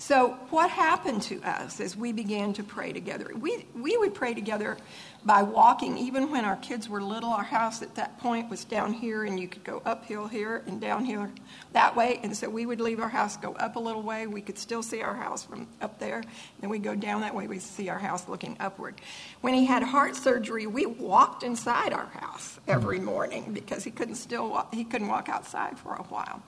So, 0.02 0.30
what 0.50 0.72
happened 0.72 1.22
to 1.24 1.40
us 1.44 1.80
as 1.80 1.96
we 1.96 2.12
began 2.12 2.54
to 2.54 2.64
pray 2.64 2.92
together? 2.92 3.30
We, 3.40 3.68
we 3.76 3.96
would 4.00 4.16
pray 4.16 4.34
together 4.34 4.78
by 5.24 5.44
walking, 5.44 5.96
even 6.00 6.32
when 6.32 6.44
our 6.44 6.56
kids 6.56 6.90
were 6.90 7.04
little. 7.04 7.30
Our 7.30 7.44
house 7.44 7.84
at 7.84 7.94
that 7.94 8.18
point 8.18 8.50
was 8.50 8.64
down 8.64 8.94
here, 8.94 9.24
and 9.24 9.40
you 9.40 9.48
could 9.48 9.64
go 9.64 9.80
uphill 9.86 10.28
here 10.28 10.64
and 10.66 10.82
down 10.82 11.06
here 11.06 11.30
that 11.74 11.96
way. 11.96 12.20
And 12.24 12.36
so 12.36 12.50
we 12.50 12.66
would 12.66 12.82
leave 12.82 13.00
our 13.00 13.10
house, 13.10 13.38
go 13.38 13.54
up 13.54 13.76
a 13.76 13.80
little 13.80 14.02
way. 14.02 14.26
We 14.26 14.42
could 14.42 14.58
still 14.58 14.82
see 14.82 15.04
our 15.04 15.14
house 15.14 15.44
from 15.44 15.68
up 15.82 16.00
there. 16.00 16.24
Then 16.62 16.72
we'd 16.72 16.82
go 16.82 16.96
down 16.96 17.22
that 17.22 17.36
way, 17.36 17.46
we'd 17.48 17.62
see 17.62 17.88
our 17.88 18.00
house 18.00 18.28
looking 18.28 18.58
upward. 18.60 18.96
When 19.42 19.54
he 19.54 19.66
had 19.66 19.84
heart 19.84 20.16
surgery, 20.16 20.66
we 20.66 20.88
walked 20.88 21.44
inside 21.44 21.94
our 21.94 22.08
house 22.08 22.60
every 22.68 22.98
hmm. 22.98 23.06
morning 23.06 23.54
because 23.54 23.84
he 23.84 23.92
couldn't 23.92 24.16
still 24.16 24.50
walk, 24.50 24.74
he 24.74 24.84
couldn't 24.84 25.10
walk 25.10 25.30
outside 25.30 25.78
for 25.78 25.94
a 25.94 26.04
while. 26.06 26.42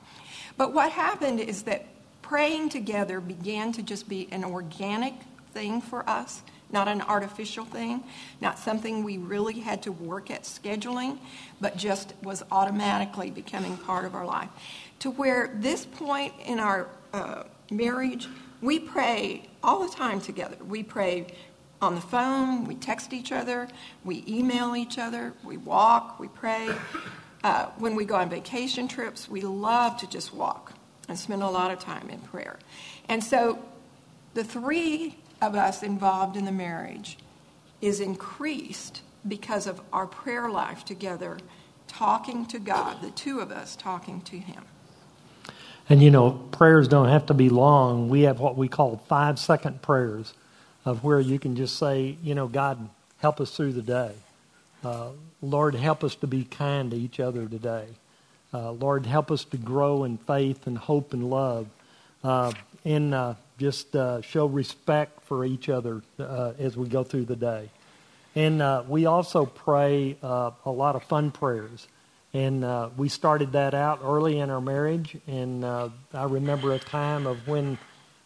But 0.57 0.73
what 0.73 0.91
happened 0.91 1.39
is 1.39 1.63
that 1.63 1.85
praying 2.23 2.69
together 2.69 3.21
began 3.21 3.71
to 3.73 3.83
just 3.83 4.09
be 4.09 4.27
an 4.31 4.43
organic 4.43 5.13
thing 5.53 5.81
for 5.81 6.09
us, 6.09 6.41
not 6.71 6.87
an 6.87 7.01
artificial 7.01 7.65
thing, 7.65 8.03
not 8.41 8.57
something 8.57 9.03
we 9.03 9.17
really 9.17 9.59
had 9.59 9.83
to 9.83 9.91
work 9.91 10.31
at 10.31 10.43
scheduling, 10.43 11.19
but 11.61 11.77
just 11.77 12.13
was 12.23 12.41
automatically 12.51 13.29
becoming 13.29 13.77
part 13.77 14.05
of 14.05 14.15
our 14.15 14.25
life. 14.25 14.49
To 14.99 15.11
where 15.11 15.51
this 15.53 15.85
point 15.85 16.33
in 16.45 16.59
our 16.59 16.87
uh, 17.13 17.43
marriage, 17.69 18.27
we 18.61 18.79
pray 18.79 19.47
all 19.61 19.85
the 19.85 19.93
time 19.93 20.19
together. 20.19 20.55
We 20.67 20.81
pray 20.81 21.27
on 21.81 21.95
the 21.95 22.01
phone, 22.01 22.65
we 22.65 22.75
text 22.75 23.11
each 23.11 23.33
other, 23.33 23.67
we 24.05 24.23
email 24.27 24.75
each 24.75 24.97
other, 24.97 25.33
we 25.43 25.57
walk, 25.57 26.19
we 26.19 26.29
pray. 26.29 26.73
Uh, 27.43 27.65
when 27.77 27.93
we 27.93 28.05
go 28.05 28.15
on 28.15 28.29
vacation 28.29 28.87
trips, 28.87 29.27
we 29.27 29.41
love 29.41 29.97
to 29.97 30.07
just 30.07 30.33
walk 30.33 30.72
and 31.07 31.17
spend 31.17 31.43
a 31.43 31.49
lot 31.49 31.71
of 31.71 31.79
time 31.79 32.09
in 32.09 32.19
prayer. 32.19 32.59
And 33.09 33.23
so 33.23 33.59
the 34.33 34.43
three 34.43 35.17
of 35.41 35.55
us 35.55 35.83
involved 35.83 36.37
in 36.37 36.45
the 36.45 36.51
marriage 36.51 37.17
is 37.81 37.99
increased 37.99 39.01
because 39.27 39.67
of 39.67 39.81
our 39.91 40.07
prayer 40.07 40.49
life 40.49 40.85
together, 40.85 41.37
talking 41.87 42.45
to 42.47 42.59
God, 42.59 43.01
the 43.01 43.11
two 43.11 43.39
of 43.39 43.51
us 43.51 43.75
talking 43.75 44.21
to 44.21 44.37
Him. 44.37 44.63
And 45.89 46.01
you 46.01 46.11
know, 46.11 46.31
prayers 46.51 46.87
don't 46.87 47.09
have 47.09 47.25
to 47.25 47.33
be 47.33 47.49
long. 47.49 48.07
We 48.07 48.21
have 48.21 48.39
what 48.39 48.57
we 48.57 48.67
call 48.67 48.97
five 49.07 49.37
second 49.37 49.81
prayers, 49.81 50.33
of 50.85 51.03
where 51.03 51.19
you 51.19 51.39
can 51.39 51.55
just 51.55 51.77
say, 51.77 52.17
you 52.23 52.35
know, 52.35 52.47
God, 52.47 52.89
help 53.17 53.39
us 53.39 53.55
through 53.55 53.73
the 53.73 53.81
day. 53.81 54.11
Uh, 54.83 55.09
Lord, 55.41 55.75
help 55.75 56.03
us 56.03 56.15
to 56.15 56.27
be 56.27 56.43
kind 56.43 56.91
to 56.91 56.97
each 56.97 57.19
other 57.19 57.47
today. 57.47 57.87
Uh, 58.53 58.71
Lord, 58.71 59.07
help 59.07 59.31
us 59.31 59.45
to 59.45 59.57
grow 59.57 60.03
in 60.03 60.17
faith 60.17 60.67
and 60.67 60.77
hope 60.77 61.13
and 61.13 61.27
love, 61.27 61.65
uh, 62.23 62.51
and 62.85 63.11
uh, 63.11 63.33
just 63.57 63.95
uh, 63.95 64.21
show 64.21 64.45
respect 64.45 65.23
for 65.23 65.43
each 65.43 65.69
other 65.69 66.03
uh, 66.19 66.53
as 66.59 66.77
we 66.77 66.87
go 66.87 67.03
through 67.03 67.25
the 67.25 67.35
day. 67.35 67.71
And 68.35 68.61
uh, 68.61 68.83
we 68.87 69.07
also 69.07 69.47
pray 69.47 70.17
a 70.21 70.51
lot 70.65 70.95
of 70.95 71.03
fun 71.03 71.31
prayers. 71.31 71.87
And 72.33 72.65
we 72.97 73.09
started 73.09 73.51
that 73.51 73.75
out 73.75 73.99
early 74.03 74.39
in 74.39 74.49
our 74.49 74.61
marriage. 74.61 75.15
And 75.27 75.63
I 75.63 75.91
remember 76.13 76.73
a 76.73 76.79
time 76.79 77.27
of 77.27 77.47
when 77.47 77.77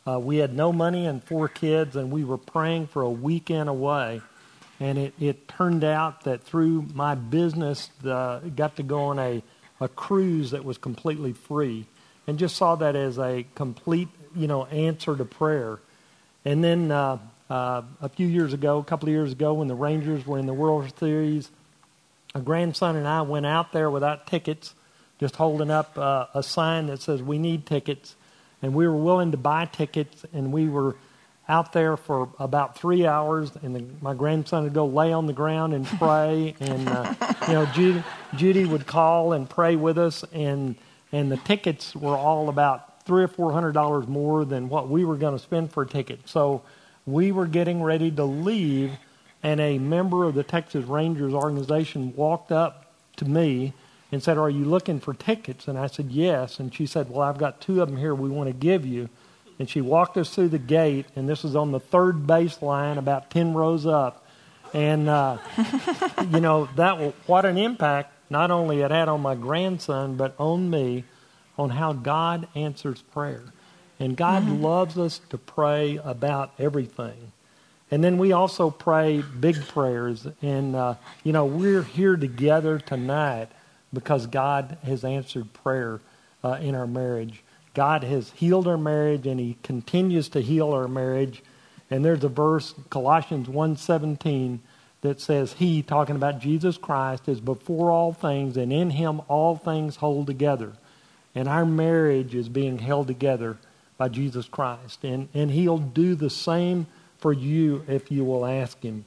we 0.06 0.38
had 0.38 0.56
no 0.56 0.72
money 0.72 1.08
and 1.08 1.22
four 1.22 1.50
kids, 1.50 1.98
and 1.98 2.10
we 2.10 2.24
were 2.24 2.38
praying 2.38 2.88
for 2.88 3.02
a 3.02 3.10
weekend 3.10 3.68
away. 3.68 4.22
And 4.80 4.98
it, 4.98 5.14
it 5.20 5.50
turned 5.50 5.84
out 5.84 6.24
that 6.24 6.44
through 6.44 6.86
my 6.94 7.16
business, 7.16 7.90
got 8.02 8.78
to 8.78 8.84
go 8.84 9.04
on 9.06 9.20
a 9.20 9.44
a 9.80 9.88
cruise 9.88 10.52
that 10.52 10.66
was 10.66 10.78
completely 10.78 11.34
free 11.34 11.86
and 12.26 12.38
just 12.38 12.56
saw 12.56 12.76
that 12.76 12.96
as 12.96 13.18
a 13.18 13.46
complete, 13.56 14.10
you 14.36 14.48
know, 14.48 14.66
answer 14.66 15.16
to 15.16 15.26
prayer. 15.26 15.80
And 16.44 16.64
then 16.64 16.92
uh, 16.92 17.20
uh, 17.50 17.84
a 18.02 18.10
few 18.10 18.28
years 18.28 18.54
ago, 18.54 18.80
a 18.80 18.84
couple 18.84 19.08
of 19.08 19.14
years 19.14 19.32
ago, 19.32 19.54
when 19.54 19.68
the 19.68 19.76
Rangers 19.76 20.26
were 20.26 20.38
in 20.38 20.46
the 20.46 20.54
World 20.54 20.92
Series, 21.00 21.50
a 22.36 22.40
grandson 22.42 22.96
and 22.96 23.08
I 23.08 23.22
went 23.22 23.46
out 23.46 23.72
there 23.72 23.90
without 23.90 24.28
tickets, 24.28 24.74
just 25.20 25.36
holding 25.36 25.72
up 25.72 25.98
uh, 25.98 26.28
a 26.34 26.44
sign 26.44 26.88
that 26.88 27.02
says, 27.02 27.24
We 27.24 27.38
need 27.40 27.66
tickets. 27.66 28.16
And 28.62 28.74
we 28.74 28.88
were 28.88 28.96
willing 28.96 29.32
to 29.32 29.38
buy 29.38 29.66
tickets, 29.66 30.26
and 30.34 30.52
we 30.52 30.68
were 30.68 30.96
out 31.50 31.72
there 31.72 31.96
for 31.96 32.30
about 32.40 32.78
three 32.78 33.06
hours, 33.06 33.52
and 33.62 33.76
the, 33.76 33.86
my 34.02 34.14
grandson 34.14 34.64
would 34.64 34.74
go 34.74 34.86
lay 34.86 35.14
on 35.14 35.28
the 35.28 35.34
ground 35.34 35.74
and 35.74 35.86
pray, 35.86 36.56
and 36.60 36.88
uh, 36.90 37.14
you 37.48 37.54
know 37.54 37.66
Judy, 37.68 38.04
Judy 38.36 38.66
would 38.66 38.86
call 38.86 39.34
and 39.34 39.50
pray 39.50 39.76
with 39.76 39.98
us, 39.98 40.24
and 40.34 40.76
and 41.12 41.32
the 41.32 41.38
tickets 41.38 41.96
were 41.96 42.18
all 42.18 42.50
about 42.50 43.06
three 43.06 43.24
or 43.24 43.28
four 43.28 43.54
hundred 43.54 43.72
dollars 43.72 44.08
more 44.08 44.44
than 44.44 44.68
what 44.68 44.90
we 44.90 45.06
were 45.06 45.16
going 45.16 45.34
to 45.34 45.42
spend 45.42 45.72
for 45.72 45.84
a 45.84 45.88
ticket. 45.88 46.20
So 46.26 46.64
we 47.06 47.32
were 47.32 47.48
getting 47.48 47.82
ready 47.82 48.12
to 48.12 48.26
leave, 48.26 48.92
and 49.42 49.62
a 49.62 49.78
member 49.78 50.26
of 50.26 50.36
the 50.36 50.44
Texas 50.44 50.86
Rangers 50.86 51.34
organization 51.34 52.14
walked 52.16 52.52
up 52.52 52.92
to 53.16 53.26
me 53.26 53.74
and 54.12 54.22
said, 54.22 54.38
"Are 54.38 54.50
you 54.50 54.66
looking 54.66 55.00
for 55.00 55.14
tickets?" 55.14 55.70
And 55.70 55.80
I 55.80 55.88
said, 55.88 56.12
"Yes." 56.12 56.60
And 56.60 56.76
she 56.76 56.86
said, 56.86 57.10
"Well, 57.10 57.22
I've 57.22 57.38
got 57.38 57.62
two 57.62 57.82
of 57.82 57.88
them 57.88 57.98
here. 57.98 58.14
We 58.14 58.28
want 58.28 58.50
to 58.50 58.54
give 58.54 58.86
you." 58.86 59.08
And 59.60 59.70
she 59.70 59.82
walked 59.82 60.18
us 60.18 60.34
through 60.34 60.50
the 60.50 60.60
gate, 60.60 61.06
and 61.16 61.28
this 61.28 61.44
was 61.44 61.56
on 61.56 61.72
the 61.72 61.80
third 61.80 62.28
baseline, 62.28 62.98
about 62.98 63.30
10 63.32 63.54
rows 63.54 63.86
up. 63.86 64.26
And, 64.74 65.10
uh, 65.10 65.38
you 66.32 66.40
know, 66.40 66.70
that 66.76 67.14
what 67.28 67.46
an 67.46 67.58
impact 67.58 68.14
not 68.30 68.52
only 68.52 68.82
it 68.82 68.92
had 68.92 69.08
on 69.08 69.22
my 69.22 69.36
grandson, 69.36 70.16
but 70.16 70.36
on 70.38 70.70
me, 70.70 71.06
on 71.58 71.72
how 71.72 71.94
God 71.94 72.48
answers 72.56 73.02
prayer. 73.02 73.44
And 74.00 74.16
God 74.16 74.44
mm-hmm. 74.44 74.62
loves 74.62 74.98
us 74.98 75.22
to 75.30 75.38
pray 75.38 76.00
about 76.04 76.52
everything. 76.60 77.32
And 77.90 78.04
then 78.04 78.18
we 78.18 78.32
also 78.34 78.70
pray 78.70 79.24
big 79.40 79.66
prayers. 79.68 80.28
And, 80.42 80.76
uh, 80.76 80.96
you 81.24 81.32
know, 81.32 81.46
we're 81.46 81.84
here 81.84 82.18
together 82.18 82.80
tonight 82.80 83.48
because 83.94 84.28
God 84.28 84.78
has 84.84 85.04
answered 85.04 85.54
prayer 85.54 86.02
uh, 86.44 86.58
in 86.62 86.76
our 86.76 86.86
marriage. 86.86 87.42
God 87.78 88.04
has 88.06 88.32
healed 88.32 88.68
our 88.68 88.76
marriage 88.76 89.28
and 89.28 89.40
he 89.40 89.56
continues 89.62 90.30
to 90.30 90.42
heal 90.42 90.72
our 90.72 90.88
marriage. 90.88 91.44
And 91.92 92.04
there's 92.04 92.24
a 92.24 92.28
verse, 92.28 92.74
Colossians 92.90 93.48
1:17, 93.48 94.62
that 95.02 95.22
says 95.22 95.54
he, 95.54 95.84
talking 95.84 96.16
about 96.16 96.40
Jesus 96.40 96.76
Christ, 96.76 97.30
is 97.30 97.40
before 97.40 97.92
all 97.92 98.14
things, 98.14 98.58
and 98.58 98.74
in 98.74 98.90
him 98.90 99.22
all 99.28 99.56
things 99.56 99.98
hold 99.98 100.26
together. 100.26 100.74
And 101.36 101.48
our 101.48 101.68
marriage 101.68 102.34
is 102.34 102.50
being 102.50 102.80
held 102.80 103.06
together 103.06 103.58
by 103.96 104.10
Jesus 104.10 104.48
Christ. 104.48 105.04
And, 105.04 105.30
and 105.36 105.52
he'll 105.52 105.78
do 105.78 106.16
the 106.16 106.32
same 106.32 106.88
for 107.20 107.32
you 107.32 107.86
if 107.88 108.12
you 108.12 108.26
will 108.26 108.44
ask 108.44 108.82
him. 108.82 109.06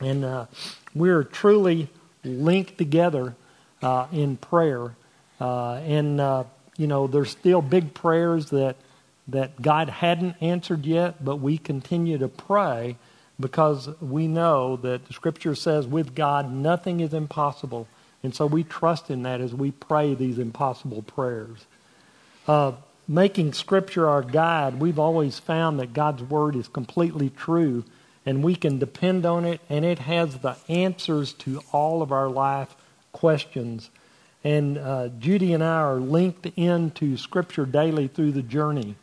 And 0.00 0.22
uh, 0.22 0.46
we're 0.94 1.24
truly 1.24 1.88
linked 2.22 2.76
together 2.76 3.36
uh, 3.80 4.08
in 4.12 4.36
prayer. 4.36 4.94
Uh, 5.40 5.76
and 5.76 6.20
uh, 6.20 6.44
you 6.78 6.86
know, 6.86 7.06
there's 7.06 7.30
still 7.30 7.62
big 7.62 7.94
prayers 7.94 8.50
that 8.50 8.76
that 9.28 9.60
God 9.60 9.88
hadn't 9.88 10.36
answered 10.40 10.86
yet, 10.86 11.24
but 11.24 11.36
we 11.36 11.58
continue 11.58 12.18
to 12.18 12.28
pray 12.28 12.96
because 13.38 13.88
we 14.00 14.28
know 14.28 14.76
that 14.76 15.06
the 15.06 15.12
Scripture 15.12 15.54
says 15.54 15.86
with 15.86 16.14
God 16.14 16.52
nothing 16.52 17.00
is 17.00 17.12
impossible, 17.12 17.88
and 18.22 18.34
so 18.34 18.46
we 18.46 18.62
trust 18.62 19.10
in 19.10 19.22
that 19.24 19.40
as 19.40 19.52
we 19.52 19.70
pray 19.72 20.14
these 20.14 20.38
impossible 20.38 21.02
prayers. 21.02 21.66
Uh, 22.46 22.72
making 23.08 23.52
Scripture 23.52 24.08
our 24.08 24.22
guide, 24.22 24.80
we've 24.80 24.98
always 24.98 25.38
found 25.38 25.80
that 25.80 25.92
God's 25.92 26.22
Word 26.22 26.56
is 26.56 26.68
completely 26.68 27.30
true, 27.30 27.84
and 28.24 28.42
we 28.42 28.54
can 28.54 28.78
depend 28.78 29.26
on 29.26 29.44
it, 29.44 29.60
and 29.68 29.84
it 29.84 29.98
has 29.98 30.38
the 30.38 30.56
answers 30.68 31.32
to 31.34 31.62
all 31.72 32.00
of 32.00 32.12
our 32.12 32.28
life 32.28 32.74
questions. 33.12 33.90
And 34.46 34.78
uh, 34.78 35.08
Judy 35.18 35.54
and 35.54 35.64
I 35.64 35.80
are 35.80 35.96
linked 35.96 36.46
into 36.54 37.16
Scripture 37.16 37.66
daily 37.66 38.06
through 38.06 38.30
the 38.30 38.42
journey. 38.42 38.94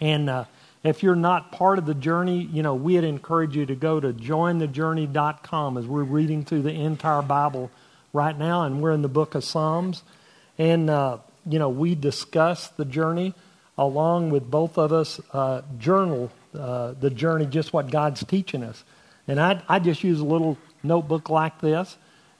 And 0.00 0.30
uh, 0.30 0.44
if 0.84 1.02
you're 1.02 1.16
not 1.16 1.50
part 1.50 1.80
of 1.80 1.86
the 1.86 1.94
journey, 1.94 2.42
you 2.52 2.62
know, 2.62 2.76
we'd 2.76 3.02
encourage 3.02 3.56
you 3.56 3.66
to 3.66 3.74
go 3.74 3.98
to 3.98 4.12
jointhejourney.com 4.12 5.76
as 5.76 5.86
we're 5.86 6.04
reading 6.04 6.44
through 6.44 6.62
the 6.62 6.70
entire 6.70 7.20
Bible 7.20 7.68
right 8.12 8.38
now, 8.38 8.62
and 8.62 8.80
we're 8.80 8.92
in 8.92 9.02
the 9.02 9.08
book 9.08 9.34
of 9.34 9.42
Psalms. 9.42 10.04
And, 10.56 10.88
uh, 10.88 11.18
you 11.50 11.58
know, 11.58 11.68
we 11.68 11.96
discuss 11.96 12.68
the 12.68 12.84
journey 12.84 13.34
along 13.76 14.30
with 14.30 14.48
both 14.48 14.78
of 14.78 14.92
us, 14.92 15.20
uh, 15.32 15.62
journal 15.78 16.30
uh, 16.56 16.94
the 17.00 17.10
journey, 17.10 17.46
just 17.46 17.72
what 17.72 17.90
God's 17.90 18.22
teaching 18.22 18.62
us. 18.62 18.84
And 19.26 19.40
I, 19.40 19.60
I 19.68 19.80
just 19.80 20.04
use 20.04 20.20
a 20.20 20.24
little 20.24 20.58
notebook 20.84 21.28
like 21.28 21.60
this. 21.60 21.96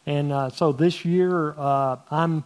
And 0.07 0.33
uh, 0.33 0.51
so 0.51 0.73
this 0.73 1.05
year, 1.05 1.55
uh, 1.57 1.97
I'm 2.11 2.45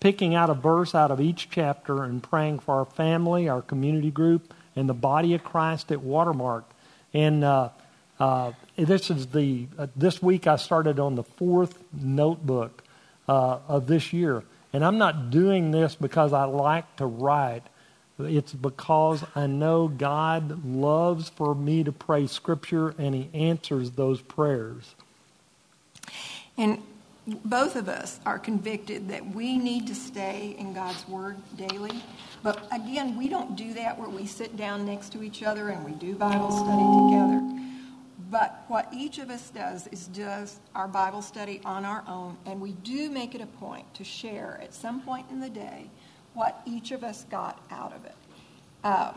picking 0.00 0.34
out 0.34 0.50
a 0.50 0.54
verse 0.54 0.94
out 0.94 1.10
of 1.10 1.20
each 1.20 1.48
chapter 1.50 2.04
and 2.04 2.22
praying 2.22 2.58
for 2.60 2.76
our 2.76 2.84
family, 2.84 3.48
our 3.48 3.62
community 3.62 4.10
group, 4.10 4.52
and 4.74 4.88
the 4.88 4.94
body 4.94 5.34
of 5.34 5.42
Christ 5.42 5.90
at 5.92 6.00
Watermark. 6.00 6.64
And 7.14 7.44
uh, 7.44 7.70
uh, 8.18 8.52
this 8.76 9.10
is 9.10 9.28
the 9.28 9.66
uh, 9.78 9.86
this 9.96 10.22
week 10.22 10.46
I 10.46 10.56
started 10.56 10.98
on 10.98 11.14
the 11.14 11.22
fourth 11.22 11.82
notebook 11.92 12.82
uh, 13.28 13.58
of 13.68 13.86
this 13.86 14.12
year, 14.12 14.42
and 14.72 14.84
I'm 14.84 14.98
not 14.98 15.30
doing 15.30 15.70
this 15.70 15.94
because 15.94 16.32
I 16.32 16.44
like 16.44 16.96
to 16.96 17.06
write. 17.06 17.62
It's 18.18 18.52
because 18.54 19.22
I 19.34 19.46
know 19.46 19.88
God 19.88 20.64
loves 20.64 21.28
for 21.28 21.54
me 21.54 21.84
to 21.84 21.92
pray 21.92 22.26
Scripture, 22.26 22.94
and 22.98 23.14
He 23.14 23.28
answers 23.34 23.92
those 23.92 24.22
prayers. 24.22 24.94
And 26.56 26.82
both 27.26 27.74
of 27.74 27.88
us 27.88 28.20
are 28.24 28.38
convicted 28.38 29.08
that 29.08 29.34
we 29.34 29.58
need 29.58 29.86
to 29.88 29.94
stay 29.94 30.54
in 30.58 30.72
God's 30.72 31.06
Word 31.08 31.36
daily. 31.56 32.02
But 32.42 32.68
again, 32.72 33.16
we 33.16 33.28
don't 33.28 33.56
do 33.56 33.74
that 33.74 33.98
where 33.98 34.08
we 34.08 34.26
sit 34.26 34.56
down 34.56 34.86
next 34.86 35.10
to 35.12 35.22
each 35.22 35.42
other 35.42 35.70
and 35.70 35.84
we 35.84 35.92
do 35.92 36.14
Bible 36.14 36.52
study 36.52 37.10
together. 37.10 37.56
But 38.30 38.64
what 38.68 38.88
each 38.92 39.18
of 39.18 39.30
us 39.30 39.50
does 39.50 39.86
is 39.88 40.06
does 40.08 40.58
our 40.74 40.88
Bible 40.88 41.22
study 41.22 41.60
on 41.64 41.84
our 41.84 42.02
own, 42.08 42.36
and 42.44 42.60
we 42.60 42.72
do 42.72 43.08
make 43.08 43.34
it 43.34 43.40
a 43.40 43.46
point 43.46 43.92
to 43.94 44.04
share 44.04 44.58
at 44.62 44.74
some 44.74 45.00
point 45.00 45.26
in 45.30 45.40
the 45.40 45.50
day 45.50 45.90
what 46.34 46.60
each 46.66 46.90
of 46.90 47.04
us 47.04 47.24
got 47.30 47.64
out 47.70 47.92
of 47.92 48.04
it. 48.04 48.14
Uh, 48.82 49.12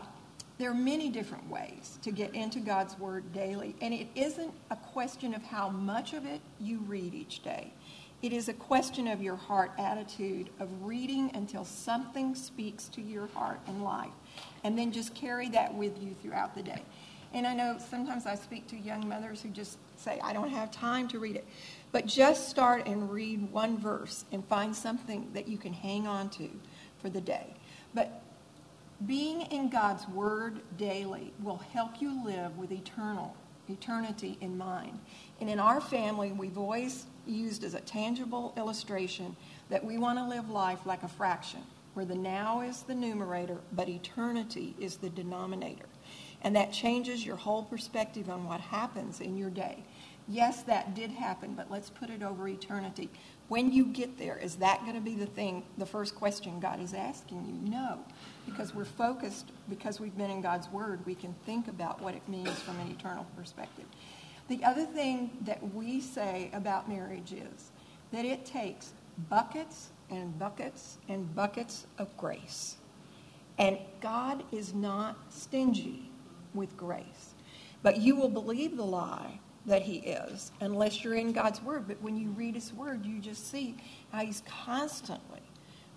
there 0.60 0.70
are 0.70 0.74
many 0.74 1.08
different 1.08 1.48
ways 1.48 1.98
to 2.02 2.12
get 2.12 2.34
into 2.34 2.60
God's 2.60 2.98
Word 2.98 3.32
daily, 3.32 3.74
and 3.80 3.94
it 3.94 4.08
isn't 4.14 4.52
a 4.70 4.76
question 4.76 5.32
of 5.32 5.42
how 5.42 5.70
much 5.70 6.12
of 6.12 6.26
it 6.26 6.42
you 6.60 6.80
read 6.80 7.14
each 7.14 7.42
day. 7.42 7.72
It 8.20 8.34
is 8.34 8.50
a 8.50 8.52
question 8.52 9.08
of 9.08 9.22
your 9.22 9.36
heart 9.36 9.72
attitude 9.78 10.50
of 10.60 10.68
reading 10.82 11.30
until 11.32 11.64
something 11.64 12.34
speaks 12.34 12.88
to 12.88 13.00
your 13.00 13.28
heart 13.28 13.58
and 13.66 13.82
life, 13.82 14.12
and 14.62 14.76
then 14.76 14.92
just 14.92 15.14
carry 15.14 15.48
that 15.48 15.74
with 15.74 16.00
you 16.02 16.14
throughout 16.20 16.54
the 16.54 16.62
day. 16.62 16.82
And 17.32 17.46
I 17.46 17.54
know 17.54 17.78
sometimes 17.78 18.26
I 18.26 18.34
speak 18.34 18.66
to 18.66 18.76
young 18.76 19.08
mothers 19.08 19.40
who 19.40 19.48
just 19.48 19.78
say, 19.96 20.20
I 20.22 20.34
don't 20.34 20.50
have 20.50 20.70
time 20.70 21.08
to 21.08 21.18
read 21.18 21.36
it. 21.36 21.46
But 21.92 22.04
just 22.04 22.50
start 22.50 22.86
and 22.86 23.10
read 23.10 23.50
one 23.50 23.78
verse 23.78 24.26
and 24.30 24.44
find 24.44 24.76
something 24.76 25.30
that 25.32 25.48
you 25.48 25.56
can 25.56 25.72
hang 25.72 26.06
on 26.06 26.28
to 26.30 26.50
for 27.00 27.08
the 27.08 27.20
day. 27.20 27.54
But 27.94 28.19
being 29.06 29.42
in 29.42 29.70
God's 29.70 30.06
Word 30.08 30.60
daily 30.76 31.32
will 31.42 31.62
help 31.72 32.00
you 32.00 32.24
live 32.24 32.56
with 32.58 32.72
eternal 32.72 33.34
eternity 33.68 34.36
in 34.40 34.58
mind. 34.58 34.98
And 35.40 35.48
in 35.48 35.60
our 35.60 35.80
family, 35.80 36.32
we've 36.32 36.58
always 36.58 37.06
used 37.26 37.64
as 37.64 37.74
a 37.74 37.80
tangible 37.80 38.52
illustration 38.56 39.36
that 39.68 39.84
we 39.84 39.96
want 39.96 40.18
to 40.18 40.26
live 40.26 40.50
life 40.50 40.84
like 40.84 41.02
a 41.02 41.08
fraction, 41.08 41.60
where 41.94 42.04
the 42.04 42.14
now 42.14 42.60
is 42.60 42.82
the 42.82 42.94
numerator, 42.94 43.58
but 43.72 43.88
eternity 43.88 44.74
is 44.80 44.96
the 44.96 45.10
denominator. 45.10 45.86
And 46.42 46.56
that 46.56 46.72
changes 46.72 47.24
your 47.24 47.36
whole 47.36 47.62
perspective 47.62 48.28
on 48.28 48.44
what 48.44 48.60
happens 48.60 49.20
in 49.20 49.36
your 49.36 49.50
day. 49.50 49.84
Yes, 50.26 50.62
that 50.64 50.94
did 50.94 51.10
happen, 51.10 51.54
but 51.54 51.70
let's 51.70 51.90
put 51.90 52.08
it 52.08 52.22
over 52.22 52.48
eternity. 52.48 53.10
When 53.48 53.72
you 53.72 53.86
get 53.86 54.16
there, 54.16 54.36
is 54.36 54.56
that 54.56 54.80
going 54.82 54.94
to 54.94 55.00
be 55.00 55.16
the 55.16 55.26
thing, 55.26 55.64
the 55.76 55.86
first 55.86 56.14
question 56.14 56.60
God 56.60 56.80
is 56.80 56.94
asking 56.94 57.44
you? 57.46 57.70
No, 57.70 57.98
because 58.50 58.74
we're 58.74 58.84
focused, 58.84 59.52
because 59.68 60.00
we've 60.00 60.16
been 60.16 60.30
in 60.30 60.40
God's 60.40 60.68
Word, 60.70 61.04
we 61.06 61.14
can 61.14 61.34
think 61.46 61.68
about 61.68 62.00
what 62.00 62.14
it 62.14 62.28
means 62.28 62.58
from 62.60 62.78
an 62.80 62.90
eternal 62.90 63.26
perspective. 63.36 63.84
The 64.48 64.64
other 64.64 64.84
thing 64.84 65.30
that 65.42 65.74
we 65.74 66.00
say 66.00 66.50
about 66.52 66.88
marriage 66.88 67.32
is 67.32 67.70
that 68.12 68.24
it 68.24 68.44
takes 68.44 68.92
buckets 69.28 69.90
and 70.10 70.36
buckets 70.38 70.98
and 71.08 71.34
buckets 71.34 71.86
of 71.98 72.14
grace. 72.16 72.76
And 73.58 73.78
God 74.00 74.42
is 74.52 74.74
not 74.74 75.16
stingy 75.30 76.10
with 76.54 76.76
grace. 76.76 77.34
But 77.82 77.98
you 77.98 78.16
will 78.16 78.28
believe 78.28 78.76
the 78.76 78.84
lie 78.84 79.38
that 79.66 79.82
he 79.82 79.98
is 79.98 80.50
unless 80.60 81.04
you're 81.04 81.14
in 81.14 81.32
God's 81.32 81.62
word. 81.62 81.86
But 81.86 82.00
when 82.02 82.16
you 82.16 82.30
read 82.30 82.54
his 82.54 82.72
word, 82.72 83.04
you 83.04 83.20
just 83.20 83.50
see 83.50 83.76
how 84.10 84.24
he's 84.24 84.42
constantly 84.64 85.39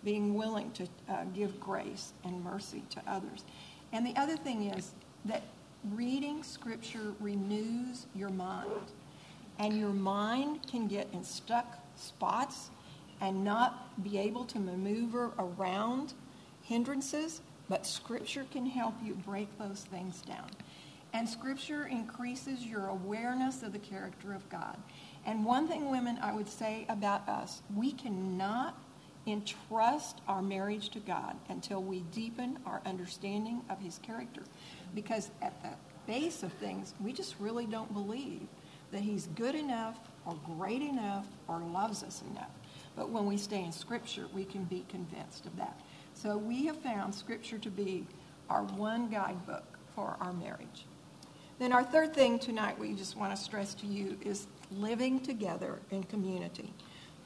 being 0.04 0.36
willing 0.36 0.72
to 0.72 0.88
uh, 1.10 1.24
give 1.34 1.60
grace 1.60 2.14
and 2.24 2.44
mercy 2.44 2.84
to 2.90 3.02
others. 3.08 3.44
And 3.92 4.06
the 4.06 4.16
other 4.16 4.38
thing 4.38 4.72
is 4.72 4.92
that 5.26 5.44
reading 5.92 6.44
scripture 6.44 7.14
renews 7.20 8.06
your 8.16 8.30
mind. 8.30 8.70
And 9.60 9.78
your 9.78 9.94
mind 9.94 10.66
can 10.68 10.88
get 10.88 11.08
in 11.14 11.24
stuck 11.24 11.78
spots 11.96 12.72
and 13.22 13.44
not 13.44 14.04
be 14.04 14.18
able 14.18 14.46
to 14.46 14.60
maneuver 14.60 15.32
around 15.38 16.14
hindrances, 16.64 17.42
but 17.70 17.86
scripture 17.86 18.46
can 18.52 18.66
help 18.66 18.96
you 19.04 19.14
break 19.14 19.48
those 19.60 19.86
things 19.92 20.22
down. 20.22 20.50
And 21.14 21.30
scripture 21.30 21.86
increases 21.86 22.66
your 22.66 22.88
awareness 22.88 23.62
of 23.62 23.72
the 23.72 23.80
character 23.80 24.34
of 24.34 24.50
God. 24.50 24.78
And 25.26 25.46
one 25.46 25.68
thing, 25.68 25.92
women, 25.92 26.18
I 26.22 26.34
would 26.34 26.50
say 26.50 26.86
about 26.90 27.30
us, 27.30 27.62
we 27.76 27.92
cannot 27.92 28.76
entrust 29.26 30.20
our 30.28 30.42
marriage 30.42 30.90
to 30.90 31.00
God 31.00 31.36
until 31.50 31.82
we 31.82 32.02
deepen 32.12 32.60
our 32.66 32.82
understanding 32.86 33.62
of 33.70 33.80
his 33.80 34.00
character 34.00 34.44
because 34.94 35.32
at 35.42 35.62
the 35.64 35.70
base 36.08 36.44
of 36.44 36.52
things, 36.54 36.94
we 37.02 37.14
just 37.14 37.36
really 37.40 37.66
don't 37.66 37.94
believe 37.94 38.48
that 38.92 39.02
He's 39.02 39.28
good 39.36 39.56
enough 39.56 39.98
or 40.26 40.38
great 40.58 40.82
enough 40.82 41.26
or 41.48 41.60
loves 41.60 42.04
us 42.04 42.24
enough. 42.32 42.52
But 42.96 43.10
when 43.10 43.26
we 43.26 43.38
stay 43.38 43.64
in 43.64 43.72
Scripture, 43.72 44.28
we 44.34 44.46
can 44.46 44.64
be 44.66 44.86
convinced 44.90 45.46
of 45.46 45.56
that. 45.58 45.80
So 46.14 46.38
we 46.38 46.66
have 46.68 46.78
found 46.78 47.14
Scripture 47.14 47.58
to 47.58 47.70
be 47.70 48.06
our 48.50 48.64
one 48.64 49.10
guidebook 49.10 49.64
for 49.96 50.16
our 50.20 50.34
marriage. 50.34 50.86
Then 51.60 51.72
our 51.72 51.84
third 51.84 52.14
thing 52.14 52.40
tonight 52.40 52.78
we 52.80 52.94
just 52.94 53.16
want 53.18 53.36
to 53.36 53.42
stress 53.42 53.74
to 53.76 53.88
you 53.88 54.18
is 54.22 54.48
living 54.72 55.20
together 55.20 55.80
in 55.92 56.04
community. 56.04 56.74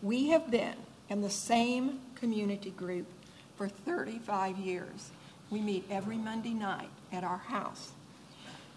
We 0.01 0.29
have 0.29 0.51
been 0.51 0.75
in 1.09 1.21
the 1.21 1.29
same 1.29 1.99
community 2.15 2.71
group 2.71 3.07
for 3.55 3.67
35 3.67 4.57
years. 4.57 5.11
We 5.49 5.61
meet 5.61 5.85
every 5.89 6.17
Monday 6.17 6.53
night 6.53 6.89
at 7.11 7.23
our 7.23 7.37
house. 7.37 7.91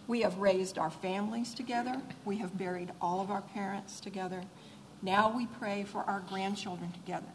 We 0.07 0.23
have 0.23 0.39
raised 0.39 0.79
our 0.79 0.91
families 0.91 1.55
together. 1.55 2.01
We 2.25 2.39
have 2.39 2.57
buried 2.57 2.93
all 3.01 3.21
of 3.21 3.31
our 3.31 3.43
parents 3.43 4.01
together. 4.01 4.43
Now 5.03 5.35
we 5.35 5.47
pray 5.47 5.85
for 5.85 6.01
our 6.01 6.21
grandchildren 6.29 6.93
together. 6.93 7.29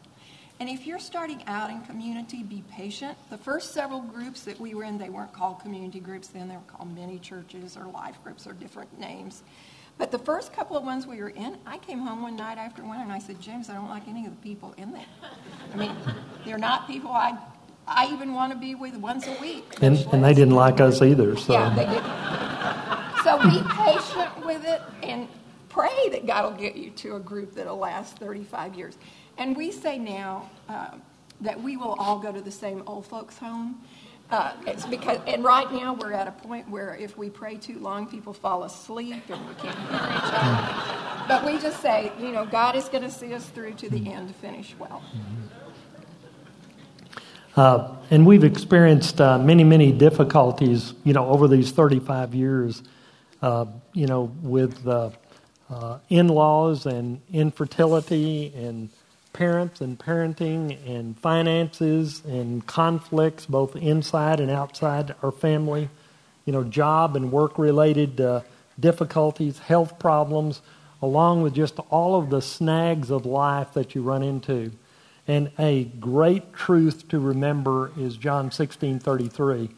And 0.58 0.70
if 0.70 0.86
you're 0.86 0.98
starting 0.98 1.42
out 1.46 1.70
in 1.70 1.82
community, 1.82 2.42
be 2.42 2.62
patient. 2.70 3.18
The 3.28 3.36
first 3.36 3.72
several 3.72 4.00
groups 4.00 4.42
that 4.42 4.58
we 4.58 4.74
were 4.74 4.84
in, 4.84 4.96
they 4.96 5.10
weren't 5.10 5.32
called 5.32 5.60
community 5.60 6.00
groups 6.00 6.28
then, 6.28 6.48
they 6.48 6.56
were 6.56 6.62
called 6.62 6.94
mini 6.94 7.18
churches 7.18 7.76
or 7.76 7.84
life 7.86 8.16
groups 8.24 8.46
or 8.46 8.54
different 8.54 8.98
names. 8.98 9.42
But 9.98 10.10
the 10.10 10.18
first 10.18 10.52
couple 10.52 10.76
of 10.76 10.84
ones 10.84 11.06
we 11.06 11.20
were 11.20 11.30
in, 11.30 11.56
I 11.66 11.78
came 11.78 12.00
home 12.00 12.22
one 12.22 12.36
night 12.36 12.58
after 12.58 12.84
one 12.84 13.00
and 13.00 13.10
I 13.10 13.18
said, 13.18 13.40
James, 13.40 13.70
I 13.70 13.74
don't 13.74 13.88
like 13.88 14.06
any 14.08 14.26
of 14.26 14.30
the 14.30 14.42
people 14.42 14.74
in 14.76 14.92
there. 14.92 15.06
I 15.72 15.76
mean, 15.76 15.96
they're 16.44 16.58
not 16.58 16.86
people 16.86 17.10
I 17.10 17.38
I 17.88 18.12
even 18.12 18.32
want 18.32 18.52
to 18.52 18.58
be 18.58 18.74
with 18.74 18.96
once 18.96 19.28
a 19.28 19.40
week. 19.40 19.76
And, 19.80 19.96
and 20.12 20.24
they 20.24 20.34
didn't 20.34 20.54
like 20.56 20.80
us 20.80 21.02
either. 21.02 21.36
So. 21.36 21.52
Yeah, 21.52 21.72
they 21.74 21.84
didn't. 21.84 22.26
So 23.22 23.38
be 23.48 23.62
patient 23.74 24.44
with 24.44 24.64
it 24.64 24.82
and 25.02 25.28
pray 25.68 26.08
that 26.10 26.26
God 26.26 26.50
will 26.50 26.60
get 26.60 26.74
you 26.74 26.90
to 26.90 27.16
a 27.16 27.20
group 27.20 27.54
that'll 27.54 27.78
last 27.78 28.18
35 28.18 28.74
years. 28.74 28.98
And 29.38 29.56
we 29.56 29.70
say 29.70 29.98
now, 29.98 30.50
uh, 30.68 30.90
that 31.40 31.62
we 31.62 31.76
will 31.76 31.94
all 31.98 32.18
go 32.18 32.32
to 32.32 32.40
the 32.40 32.50
same 32.50 32.82
old 32.86 33.06
folks' 33.06 33.38
home. 33.38 33.82
Uh, 34.28 34.52
it's 34.66 34.84
because, 34.86 35.18
and 35.28 35.44
right 35.44 35.72
now 35.72 35.94
we're 35.94 36.12
at 36.12 36.26
a 36.26 36.32
point 36.32 36.68
where 36.68 36.96
if 36.96 37.16
we 37.16 37.30
pray 37.30 37.56
too 37.56 37.78
long, 37.78 38.06
people 38.06 38.32
fall 38.32 38.64
asleep 38.64 39.22
and 39.28 39.48
we 39.48 39.54
can't 39.54 39.78
hear 39.78 40.16
each 40.16 40.32
other. 40.32 41.26
But 41.28 41.44
we 41.44 41.58
just 41.58 41.80
say, 41.80 42.12
you 42.18 42.32
know, 42.32 42.44
God 42.44 42.74
is 42.74 42.88
going 42.88 43.04
to 43.04 43.10
see 43.10 43.32
us 43.34 43.46
through 43.46 43.74
to 43.74 43.90
the 43.90 44.12
end 44.12 44.28
to 44.28 44.34
finish 44.34 44.74
well. 44.78 45.02
Uh, 47.56 47.94
and 48.10 48.26
we've 48.26 48.44
experienced 48.44 49.20
uh, 49.20 49.38
many, 49.38 49.64
many 49.64 49.92
difficulties, 49.92 50.94
you 51.04 51.12
know, 51.12 51.26
over 51.28 51.48
these 51.48 51.70
35 51.70 52.34
years, 52.34 52.82
uh, 53.42 53.64
you 53.92 54.06
know, 54.06 54.24
with 54.42 54.86
uh, 54.86 55.10
uh, 55.70 55.98
in 56.08 56.28
laws 56.28 56.84
and 56.84 57.20
infertility 57.32 58.52
and 58.56 58.90
parents 59.36 59.82
and 59.82 59.98
parenting 59.98 60.78
and 60.88 61.18
finances 61.18 62.22
and 62.24 62.66
conflicts 62.66 63.44
both 63.44 63.76
inside 63.76 64.40
and 64.40 64.50
outside 64.50 65.14
our 65.22 65.30
family, 65.30 65.90
you 66.46 66.52
know, 66.54 66.64
job 66.64 67.16
and 67.16 67.30
work 67.30 67.58
related 67.58 68.18
uh, 68.18 68.40
difficulties, 68.80 69.58
health 69.58 69.98
problems, 69.98 70.62
along 71.02 71.42
with 71.42 71.54
just 71.54 71.78
all 71.90 72.18
of 72.18 72.30
the 72.30 72.40
snags 72.40 73.10
of 73.10 73.26
life 73.26 73.74
that 73.74 73.94
you 73.94 74.00
run 74.00 74.22
into. 74.22 74.72
And 75.28 75.50
a 75.58 75.84
great 75.84 76.54
truth 76.54 77.06
to 77.08 77.18
remember 77.18 77.90
is 77.98 78.16
John 78.16 78.50
16:33. 78.50 79.68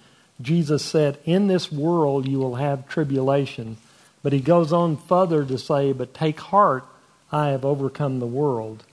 Jesus 0.41 0.85
said, 0.85 1.19
"In 1.25 1.49
this 1.49 1.73
world 1.73 2.29
you 2.29 2.39
will 2.39 2.55
have 2.57 2.87
tribulation." 2.87 3.77
But 4.23 4.33
he 4.33 4.41
goes 4.41 4.73
on 4.73 4.97
further 4.97 5.45
to 5.45 5.59
say, 5.59 5.93
"But 5.93 6.15
take 6.15 6.39
heart, 6.39 6.85
I 7.33 7.49
have 7.49 7.65
overcome 7.65 8.21
the 8.21 8.27
world." 8.27 8.85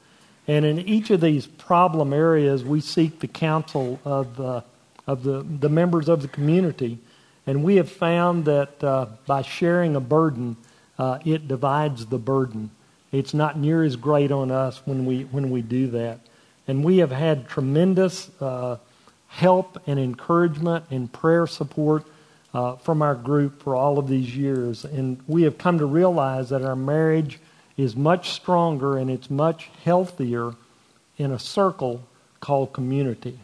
And 0.47 0.65
in 0.65 0.79
each 0.79 1.09
of 1.09 1.21
these 1.21 1.47
problem 1.47 2.13
areas, 2.13 2.63
we 2.63 2.81
seek 2.81 3.19
the 3.19 3.27
counsel 3.27 3.99
of, 4.05 4.39
uh, 4.39 4.61
of 5.07 5.23
the, 5.23 5.43
the 5.43 5.69
members 5.69 6.07
of 6.07 6.21
the 6.21 6.27
community. 6.27 6.99
And 7.47 7.63
we 7.63 7.75
have 7.77 7.91
found 7.91 8.45
that 8.45 8.83
uh, 8.83 9.07
by 9.25 9.41
sharing 9.41 9.95
a 9.95 9.99
burden, 9.99 10.57
uh, 10.97 11.19
it 11.25 11.47
divides 11.47 12.05
the 12.07 12.17
burden. 12.17 12.71
It's 13.11 13.33
not 13.33 13.57
near 13.57 13.83
as 13.83 13.95
great 13.95 14.31
on 14.31 14.51
us 14.51 14.81
when 14.85 15.05
we, 15.05 15.23
when 15.23 15.49
we 15.49 15.61
do 15.61 15.87
that. 15.91 16.19
And 16.67 16.83
we 16.83 16.97
have 16.97 17.11
had 17.11 17.47
tremendous 17.47 18.29
uh, 18.41 18.77
help 19.27 19.81
and 19.87 19.99
encouragement 19.99 20.85
and 20.91 21.11
prayer 21.11 21.47
support 21.47 22.05
uh, 22.53 22.75
from 22.77 23.01
our 23.01 23.15
group 23.15 23.61
for 23.61 23.75
all 23.75 23.99
of 23.99 24.07
these 24.07 24.35
years. 24.35 24.85
And 24.85 25.21
we 25.27 25.43
have 25.43 25.57
come 25.57 25.77
to 25.79 25.85
realize 25.85 26.49
that 26.49 26.63
our 26.63 26.75
marriage 26.75 27.39
is 27.77 27.95
much 27.95 28.31
stronger 28.31 28.97
and 28.97 29.09
it's 29.09 29.29
much 29.29 29.69
healthier 29.83 30.53
in 31.17 31.31
a 31.31 31.39
circle 31.39 32.03
called 32.39 32.73
community. 32.73 33.39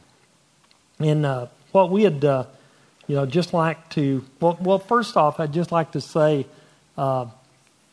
And 1.00 1.26
uh, 1.26 1.48
what 1.72 1.90
we 1.90 2.04
had, 2.04 2.24
uh, 2.24 2.46
you 3.08 3.16
know, 3.16 3.26
just 3.26 3.54
like 3.54 3.90
to, 3.92 4.24
well, 4.40 4.58
well, 4.62 4.80
first 4.80 5.18
off, 5.18 5.40
I'd 5.40 5.54
just 5.54 5.72
like 5.72 5.92
to 5.94 6.02
say, 6.02 6.46
uh, 6.98 7.26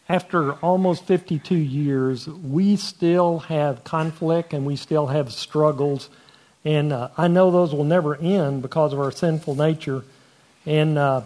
after 0.09 0.53
almost 0.55 1.05
52 1.05 1.55
years, 1.55 2.29
we 2.29 2.77
still 2.77 3.41
have 3.41 3.85
conflict 3.85 4.53
and 4.53 4.65
we 4.65 4.77
still 4.77 5.07
have 5.07 5.33
struggles. 5.33 6.09
And 6.65 6.93
uh, 6.93 7.09
I 7.17 7.29
know 7.29 7.51
those 7.51 7.75
will 7.75 7.85
never 7.85 8.17
end 8.17 8.63
because 8.63 8.93
of 8.93 9.01
our 9.01 9.13
sinful 9.13 9.55
nature. 9.55 10.05
And, 10.65 10.97
uh, 10.99 11.23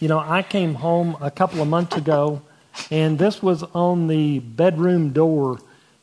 you 0.00 0.08
know, 0.08 0.18
I 0.18 0.42
came 0.42 0.74
home 0.74 1.16
a 1.20 1.30
couple 1.30 1.62
of 1.62 1.68
months 1.68 1.96
ago 1.96 2.42
and 2.90 3.18
this 3.18 3.42
was 3.42 3.62
on 3.62 4.06
the 4.06 4.38
bedroom 4.40 5.10
door. 5.10 5.60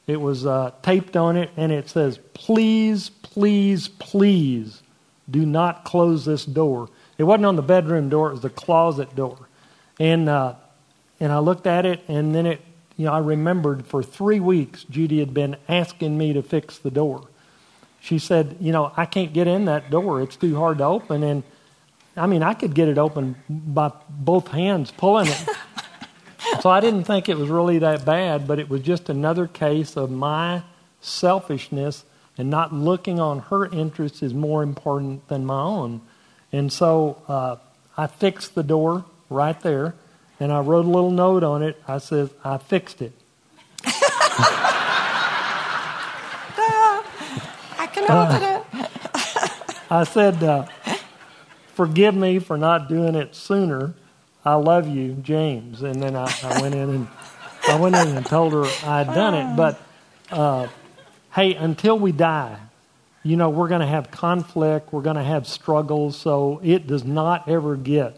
It 0.07 0.19
was 0.19 0.45
uh, 0.45 0.71
taped 0.81 1.15
on 1.15 1.37
it, 1.37 1.49
and 1.55 1.71
it 1.71 1.89
says, 1.89 2.19
Please, 2.33 3.09
please, 3.09 3.87
please 3.87 4.81
do 5.29 5.45
not 5.45 5.85
close 5.85 6.25
this 6.25 6.45
door. 6.45 6.89
It 7.17 7.23
wasn't 7.23 7.45
on 7.45 7.55
the 7.55 7.61
bedroom 7.61 8.09
door, 8.09 8.29
it 8.29 8.33
was 8.33 8.41
the 8.41 8.49
closet 8.49 9.15
door. 9.15 9.47
And, 9.99 10.27
uh, 10.27 10.55
and 11.19 11.31
I 11.31 11.39
looked 11.39 11.67
at 11.67 11.85
it, 11.85 12.03
and 12.07 12.33
then 12.35 12.45
it, 12.45 12.61
you 12.97 13.05
know, 13.05 13.13
I 13.13 13.19
remembered 13.19 13.85
for 13.85 14.03
three 14.03 14.39
weeks 14.39 14.83
Judy 14.83 15.19
had 15.19 15.33
been 15.33 15.55
asking 15.69 16.17
me 16.17 16.33
to 16.33 16.43
fix 16.43 16.77
the 16.77 16.91
door. 16.91 17.27
She 18.01 18.19
said, 18.19 18.57
You 18.59 18.71
know, 18.71 18.91
I 18.97 19.05
can't 19.05 19.31
get 19.31 19.47
in 19.47 19.65
that 19.65 19.89
door, 19.89 20.21
it's 20.21 20.35
too 20.35 20.57
hard 20.57 20.79
to 20.79 20.85
open. 20.85 21.23
And 21.23 21.43
I 22.17 22.27
mean, 22.27 22.43
I 22.43 22.53
could 22.53 22.75
get 22.75 22.89
it 22.89 22.97
open 22.97 23.35
by 23.49 23.91
both 24.09 24.49
hands 24.49 24.91
pulling 24.91 25.27
it. 25.27 25.49
So 26.63 26.69
I 26.69 26.79
didn't 26.79 27.03
think 27.03 27.27
it 27.27 27.37
was 27.37 27.49
really 27.49 27.79
that 27.79 28.05
bad, 28.05 28.47
but 28.47 28.57
it 28.57 28.69
was 28.69 28.79
just 28.79 29.09
another 29.09 29.47
case 29.47 29.97
of 29.97 30.09
my 30.09 30.63
selfishness 31.01 32.05
and 32.37 32.49
not 32.49 32.73
looking 32.73 33.19
on 33.19 33.39
her 33.39 33.65
interests 33.65 34.23
as 34.23 34.33
more 34.33 34.63
important 34.63 35.27
than 35.27 35.45
my 35.45 35.61
own. 35.61 35.99
And 36.53 36.71
so 36.71 37.21
uh, 37.27 37.57
I 37.97 38.07
fixed 38.07 38.55
the 38.55 38.63
door 38.63 39.03
right 39.29 39.59
there, 39.59 39.93
and 40.39 40.53
I 40.53 40.61
wrote 40.61 40.85
a 40.85 40.87
little 40.87 41.11
note 41.11 41.43
on 41.43 41.63
it. 41.63 41.83
I 41.85 41.97
said, 41.97 42.29
I 42.45 42.59
fixed 42.59 43.01
it. 43.01 43.11
I 47.77 47.89
can 47.91 48.09
open 48.09 48.41
it. 48.41 48.63
I 49.91 50.05
said, 50.05 50.41
uh, 50.41 50.65
forgive 51.73 52.15
me 52.15 52.39
for 52.39 52.57
not 52.57 52.87
doing 52.87 53.15
it 53.15 53.35
sooner. 53.35 53.95
I 54.45 54.55
love 54.55 54.87
you, 54.87 55.13
James. 55.13 55.81
And 55.81 56.01
then 56.01 56.15
I, 56.15 56.31
I 56.43 56.61
went 56.61 56.75
in 56.75 56.89
and 56.89 57.07
I 57.67 57.79
went 57.79 57.95
in 57.95 58.15
and 58.15 58.25
told 58.25 58.53
her 58.53 58.65
I'd 58.85 59.07
done 59.07 59.33
it. 59.33 59.55
But 59.55 59.81
uh, 60.31 60.67
hey, 61.33 61.55
until 61.55 61.97
we 61.97 62.11
die, 62.11 62.59
you 63.23 63.37
know, 63.37 63.49
we're 63.49 63.69
going 63.69 63.81
to 63.81 63.87
have 63.87 64.11
conflict, 64.11 64.91
we're 64.91 65.01
going 65.01 65.15
to 65.15 65.23
have 65.23 65.47
struggles. 65.47 66.17
So 66.17 66.59
it 66.63 66.87
does 66.87 67.05
not 67.05 67.47
ever 67.47 67.77
get 67.77 68.17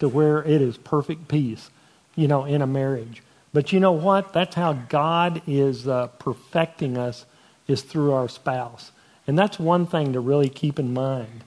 to 0.00 0.08
where 0.08 0.42
it 0.42 0.60
is 0.60 0.76
perfect 0.76 1.28
peace, 1.28 1.70
you 2.16 2.28
know, 2.28 2.44
in 2.44 2.60
a 2.60 2.66
marriage. 2.66 3.22
But 3.54 3.72
you 3.72 3.80
know 3.80 3.92
what? 3.92 4.32
That's 4.32 4.54
how 4.54 4.74
God 4.74 5.42
is 5.46 5.88
uh, 5.88 6.08
perfecting 6.18 6.98
us 6.98 7.24
is 7.66 7.82
through 7.82 8.12
our 8.12 8.28
spouse. 8.28 8.92
And 9.26 9.38
that's 9.38 9.58
one 9.58 9.86
thing 9.86 10.12
to 10.12 10.20
really 10.20 10.48
keep 10.48 10.78
in 10.78 10.92
mind. 10.92 11.44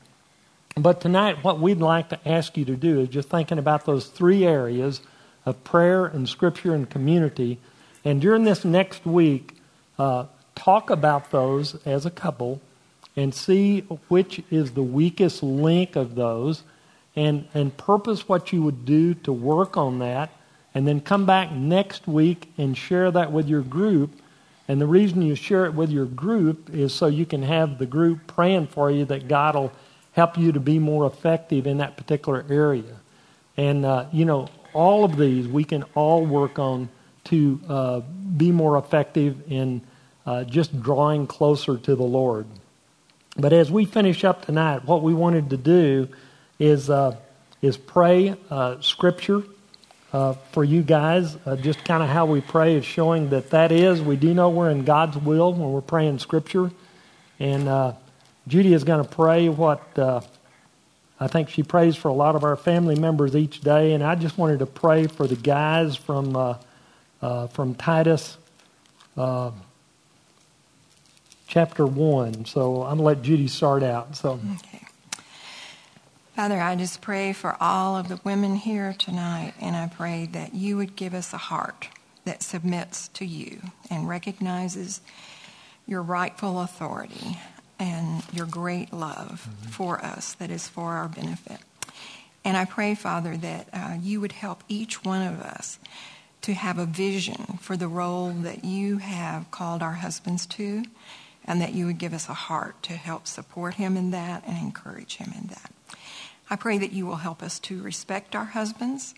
But 0.77 0.99
tonight, 0.99 1.41
what 1.41 1.61
we'd 1.61 1.79
like 1.79 2.09
to 2.09 2.27
ask 2.27 2.57
you 2.57 2.65
to 2.65 2.75
do 2.75 2.99
is 2.99 3.07
just 3.07 3.29
thinking 3.29 3.57
about 3.57 3.85
those 3.85 4.07
three 4.07 4.45
areas 4.45 4.99
of 5.45 5.63
prayer 5.63 6.05
and 6.05 6.27
scripture 6.27 6.73
and 6.73 6.89
community. 6.89 7.59
And 8.03 8.19
during 8.19 8.43
this 8.43 8.65
next 8.65 9.05
week, 9.05 9.55
uh, 9.97 10.25
talk 10.53 10.89
about 10.89 11.31
those 11.31 11.75
as 11.85 12.05
a 12.05 12.11
couple 12.11 12.61
and 13.15 13.33
see 13.33 13.81
which 14.09 14.43
is 14.51 14.71
the 14.73 14.83
weakest 14.83 15.41
link 15.41 15.95
of 15.95 16.15
those 16.15 16.63
and, 17.15 17.47
and 17.53 17.75
purpose 17.77 18.27
what 18.27 18.51
you 18.51 18.61
would 18.61 18.83
do 18.83 19.13
to 19.13 19.31
work 19.31 19.77
on 19.77 19.99
that. 19.99 20.29
And 20.73 20.85
then 20.85 20.99
come 20.99 21.25
back 21.25 21.53
next 21.53 22.05
week 22.05 22.51
and 22.57 22.77
share 22.77 23.11
that 23.11 23.31
with 23.31 23.47
your 23.47 23.61
group. 23.61 24.11
And 24.67 24.81
the 24.81 24.87
reason 24.87 25.21
you 25.21 25.35
share 25.35 25.65
it 25.65 25.73
with 25.73 25.89
your 25.89 26.05
group 26.05 26.69
is 26.73 26.93
so 26.93 27.07
you 27.07 27.25
can 27.25 27.43
have 27.43 27.77
the 27.77 27.85
group 27.85 28.27
praying 28.27 28.67
for 28.67 28.91
you 28.91 29.05
that 29.05 29.29
God 29.29 29.55
will 29.55 29.71
help 30.15 30.37
you 30.37 30.53
to 30.53 30.61
be 30.61 30.79
more 30.79 31.05
effective 31.05 31.67
in 31.67 31.77
that 31.77 31.97
particular 31.97 32.45
area. 32.49 32.95
And, 33.57 33.85
uh, 33.85 34.05
you 34.13 34.23
know, 34.23 34.47
all 34.73 35.03
of 35.03 35.17
these 35.17 35.45
we 35.47 35.65
can 35.65 35.83
all 35.93 36.25
work 36.25 36.57
on 36.57 36.87
to 37.25 37.59
uh, 37.67 37.99
be 38.37 38.51
more 38.51 38.77
effective 38.77 39.51
in 39.51 39.81
uh, 40.25 40.45
just 40.45 40.81
drawing 40.81 41.27
closer 41.27 41.77
to 41.77 41.95
the 41.95 42.03
Lord. 42.03 42.45
But 43.35 43.51
as 43.51 43.69
we 43.69 43.83
finish 43.83 44.23
up 44.23 44.45
tonight, 44.45 44.85
what 44.85 45.03
we 45.03 45.13
wanted 45.13 45.49
to 45.49 45.57
do 45.57 46.07
is, 46.59 46.89
uh, 46.89 47.17
is 47.61 47.75
pray 47.75 48.35
uh, 48.49 48.79
Scripture. 48.81 49.43
Uh, 50.13 50.31
for 50.53 50.63
you 50.63 50.81
guys, 50.81 51.35
just 51.59 51.83
kind 51.83 52.01
of 52.01 52.07
how 52.07 52.25
we 52.25 52.39
pray 52.39 52.75
is 52.75 52.85
showing 52.85 53.31
that 53.31 53.49
that 53.49 53.73
is, 53.73 54.01
we 54.01 54.15
do 54.15 54.33
know 54.33 54.49
we're 54.49 54.69
in 54.69 54.85
God's 54.85 55.17
will 55.17 55.51
when 55.51 55.73
we're 55.73 55.81
praying 55.81 56.19
Scripture. 56.19 56.71
And 57.37 57.67
Judy 58.47 58.73
is 58.73 58.83
going 58.83 59.03
to 59.03 59.09
pray 59.09 59.49
what 59.49 59.97
uh, 59.97 60.21
I 61.19 61.27
think 61.27 61.49
she 61.49 61.63
prays 61.63 61.95
for 61.95 62.09
a 62.09 62.13
lot 62.13 62.35
of 62.35 62.43
our 62.43 62.55
family 62.55 62.95
members 62.95 63.35
each 63.35 63.61
day, 63.61 63.93
and 63.93 64.03
I 64.03 64.15
just 64.15 64.37
wanted 64.37 64.59
to 64.59 64.65
pray 64.65 65.07
for 65.07 65.27
the 65.27 65.35
guys 65.35 65.95
from 65.95 66.35
uh, 66.35 66.57
uh, 67.21 67.47
from 67.47 67.73
Titus 67.73 68.37
uh, 69.17 69.51
chapter 71.47 71.87
one. 71.87 72.45
So 72.45 72.83
I'm 72.83 72.97
going 72.97 72.97
to 72.97 73.03
let 73.03 73.21
Judy 73.21 73.47
start 73.47 73.81
out. 73.81 74.15
So. 74.15 74.39
Okay. 74.57 74.81
Father, 76.35 76.59
I 76.59 76.75
just 76.75 76.99
pray 76.99 77.31
for 77.31 77.55
all 77.61 77.95
of 77.95 78.09
the 78.09 78.19
women 78.25 78.57
here 78.57 78.93
tonight, 78.99 79.53
and 79.61 79.73
I 79.73 79.87
pray 79.87 80.27
that 80.33 80.53
you 80.53 80.75
would 80.75 80.97
give 80.97 81.13
us 81.13 81.31
a 81.31 81.37
heart 81.37 81.87
that 82.25 82.43
submits 82.43 83.07
to 83.09 83.25
you 83.25 83.61
and 83.89 84.09
recognizes 84.09 84.99
your 85.87 86.01
rightful 86.01 86.59
authority 86.59 87.37
and 87.79 88.23
your 88.33 88.45
great 88.45 88.93
love 88.93 89.47
mm-hmm. 89.49 89.69
for 89.69 90.03
us 90.03 90.33
that 90.35 90.49
is 90.49 90.67
for 90.67 90.93
our 90.93 91.07
benefit. 91.07 91.59
And 92.43 92.55
I 92.55 92.65
pray, 92.65 92.95
Father, 92.95 93.35
that 93.37 93.67
uh, 93.73 93.97
you 94.01 94.21
would 94.21 94.31
help 94.31 94.63
each 94.67 95.03
one 95.03 95.25
of 95.25 95.41
us 95.41 95.79
to 96.43 96.53
have 96.53 96.77
a 96.77 96.85
vision 96.85 97.57
for 97.59 97.75
the 97.75 97.87
role 97.87 98.29
that 98.29 98.63
you 98.63 98.99
have 98.99 99.49
called 99.49 99.81
our 99.81 99.93
husbands 99.93 100.45
to, 100.45 100.83
and 101.43 101.59
that 101.59 101.73
you 101.73 101.87
would 101.87 101.97
give 101.97 102.13
us 102.13 102.29
a 102.29 102.33
heart 102.33 102.81
to 102.83 102.93
help 102.93 103.25
support 103.25 103.75
him 103.75 103.97
in 103.97 104.11
that 104.11 104.43
and 104.45 104.57
encourage 104.57 105.15
him 105.15 105.33
in 105.35 105.47
that. 105.47 105.71
I 106.47 106.55
pray 106.55 106.77
that 106.77 106.91
you 106.91 107.07
will 107.07 107.15
help 107.15 107.41
us 107.41 107.59
to 107.61 107.81
respect 107.81 108.35
our 108.35 108.45
husbands. 108.45 109.15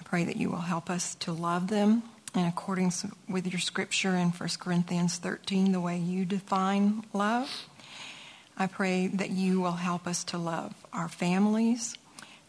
I 0.00 0.04
pray 0.04 0.24
that 0.24 0.36
you 0.36 0.48
will 0.48 0.58
help 0.58 0.88
us 0.88 1.16
to 1.16 1.32
love 1.32 1.66
them 1.66 2.04
in 2.36 2.44
accordance 2.44 3.04
with 3.28 3.46
your 3.46 3.58
scripture 3.58 4.14
in 4.14 4.28
1 4.28 4.48
Corinthians 4.60 5.16
13, 5.16 5.72
the 5.72 5.80
way 5.80 5.98
you 5.98 6.24
define 6.24 7.04
love. 7.12 7.66
I 8.56 8.66
pray 8.66 9.06
that 9.08 9.30
you 9.30 9.60
will 9.60 9.72
help 9.72 10.06
us 10.06 10.24
to 10.24 10.38
love 10.38 10.74
our 10.92 11.08
families. 11.08 11.96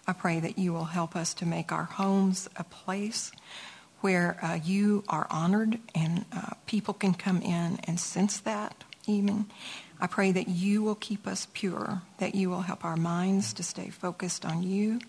I 0.06 0.14
pray 0.14 0.40
that 0.40 0.58
you 0.58 0.74
will 0.74 0.86
help 0.86 1.16
us 1.16 1.34
to 1.36 1.46
make 1.46 1.72
our 1.72 1.84
homes 1.84 2.50
a 2.56 2.64
place 2.64 3.32
where 4.02 4.38
uh, 4.42 4.60
you 4.64 5.04
are 5.10 5.28
honored 5.30 5.80
and 5.96 6.26
uh, 6.32 6.54
people 6.66 6.94
can 6.94 7.14
come 7.14 7.42
in 7.42 7.80
and 7.86 8.00
sense 8.00 8.40
that 8.42 8.84
even. 9.08 9.46
I 10.00 10.08
pray 10.08 10.32
that 10.32 10.48
you 10.48 10.84
will 10.84 10.96
keep 10.96 11.26
us 11.26 11.48
pure, 11.54 12.02
that 12.20 12.36
you 12.36 12.50
will 12.50 12.62
help 12.62 12.86
our 12.86 12.98
minds 12.98 13.54
to 13.54 13.64
stay 13.64 13.90
focused 13.90 14.46
on 14.46 14.62
you, 14.62 15.00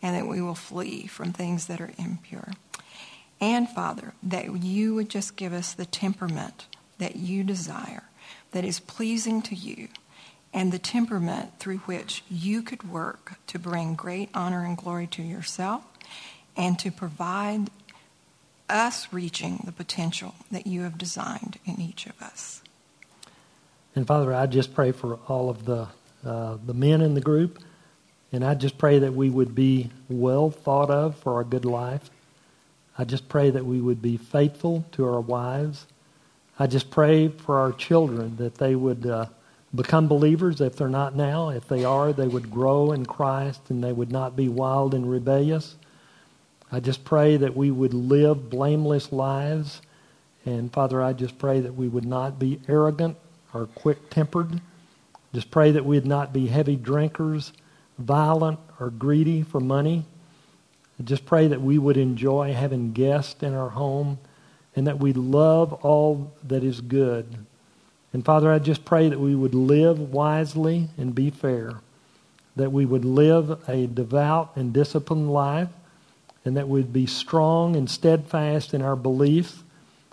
and 0.00 0.14
that 0.14 0.28
we 0.28 0.40
will 0.40 0.54
flee 0.54 1.06
from 1.06 1.32
things 1.32 1.66
that 1.66 1.80
are 1.80 1.92
impure. 1.98 2.52
And 3.40 3.68
Father, 3.68 4.14
that 4.22 4.62
you 4.62 4.94
would 4.94 5.08
just 5.08 5.36
give 5.36 5.52
us 5.52 5.72
the 5.72 5.86
temperament 5.86 6.66
that 6.98 7.16
you 7.16 7.44
desire, 7.44 8.04
that 8.50 8.64
is 8.64 8.80
pleasing 8.80 9.42
to 9.42 9.54
you, 9.54 9.88
and 10.52 10.72
the 10.72 10.78
temperament 10.78 11.58
through 11.58 11.78
which 11.78 12.24
you 12.28 12.62
could 12.62 12.90
work 12.90 13.34
to 13.46 13.58
bring 13.58 13.94
great 13.94 14.30
honor 14.34 14.64
and 14.64 14.76
glory 14.76 15.06
to 15.06 15.22
yourself 15.22 15.84
and 16.56 16.78
to 16.80 16.90
provide 16.90 17.70
us 18.68 19.12
reaching 19.12 19.62
the 19.64 19.72
potential 19.72 20.34
that 20.50 20.66
you 20.66 20.82
have 20.82 20.98
designed 20.98 21.58
in 21.64 21.80
each 21.80 22.06
of 22.06 22.20
us. 22.20 22.62
And 23.94 24.06
Father, 24.06 24.34
I 24.34 24.46
just 24.46 24.74
pray 24.74 24.92
for 24.92 25.18
all 25.28 25.48
of 25.48 25.64
the 25.64 25.88
uh, 26.24 26.58
the 26.66 26.74
men 26.74 27.00
in 27.00 27.14
the 27.14 27.20
group, 27.20 27.62
and 28.32 28.44
I 28.44 28.54
just 28.54 28.76
pray 28.76 28.98
that 28.98 29.14
we 29.14 29.30
would 29.30 29.54
be 29.54 29.90
well 30.08 30.50
thought 30.50 30.90
of 30.90 31.16
for 31.16 31.34
our 31.34 31.44
good 31.44 31.64
life. 31.64 32.10
I 32.98 33.04
just 33.04 33.28
pray 33.28 33.50
that 33.50 33.64
we 33.64 33.80
would 33.80 34.02
be 34.02 34.16
faithful 34.16 34.84
to 34.92 35.06
our 35.06 35.20
wives. 35.20 35.86
I 36.58 36.66
just 36.66 36.90
pray 36.90 37.28
for 37.28 37.60
our 37.60 37.72
children 37.72 38.36
that 38.38 38.56
they 38.56 38.74
would 38.74 39.06
uh, 39.06 39.26
become 39.72 40.08
believers 40.08 40.60
if 40.60 40.74
they're 40.74 40.88
not 40.88 41.14
now. 41.14 41.50
If 41.50 41.68
they 41.68 41.84
are, 41.84 42.12
they 42.12 42.26
would 42.26 42.50
grow 42.50 42.90
in 42.90 43.06
Christ 43.06 43.70
and 43.70 43.84
they 43.84 43.92
would 43.92 44.10
not 44.10 44.34
be 44.34 44.48
wild 44.48 44.94
and 44.94 45.08
rebellious. 45.08 45.76
I 46.72 46.80
just 46.80 47.04
pray 47.04 47.36
that 47.36 47.56
we 47.56 47.70
would 47.70 47.94
live 47.94 48.50
blameless 48.50 49.12
lives. 49.12 49.80
And 50.44 50.72
Father, 50.72 51.00
I 51.00 51.12
just 51.12 51.38
pray 51.38 51.60
that 51.60 51.74
we 51.74 51.86
would 51.86 52.04
not 52.04 52.40
be 52.40 52.60
arrogant 52.68 53.16
or 53.54 53.66
quick 53.66 54.10
tempered. 54.10 54.60
Just 55.32 55.52
pray 55.52 55.70
that 55.70 55.84
we'd 55.84 56.06
not 56.06 56.32
be 56.32 56.48
heavy 56.48 56.74
drinkers, 56.74 57.52
violent, 57.98 58.58
or 58.80 58.90
greedy 58.90 59.42
for 59.42 59.60
money. 59.60 60.04
Just 61.04 61.26
pray 61.26 61.46
that 61.46 61.62
we 61.62 61.78
would 61.78 61.96
enjoy 61.96 62.52
having 62.52 62.92
guests 62.92 63.42
in 63.42 63.54
our 63.54 63.70
home 63.70 64.18
and 64.74 64.86
that 64.86 64.98
we 64.98 65.12
love 65.12 65.72
all 65.72 66.32
that 66.44 66.64
is 66.64 66.80
good. 66.80 67.46
And 68.12 68.24
Father, 68.24 68.50
I 68.50 68.58
just 68.58 68.84
pray 68.84 69.08
that 69.08 69.20
we 69.20 69.34
would 69.34 69.54
live 69.54 69.98
wisely 69.98 70.88
and 70.96 71.14
be 71.14 71.30
fair, 71.30 71.80
that 72.56 72.72
we 72.72 72.86
would 72.86 73.04
live 73.04 73.68
a 73.68 73.86
devout 73.86 74.52
and 74.56 74.72
disciplined 74.72 75.32
life, 75.32 75.68
and 76.44 76.56
that 76.56 76.68
we'd 76.68 76.92
be 76.92 77.06
strong 77.06 77.76
and 77.76 77.90
steadfast 77.90 78.72
in 78.72 78.82
our 78.82 78.96
beliefs 78.96 79.62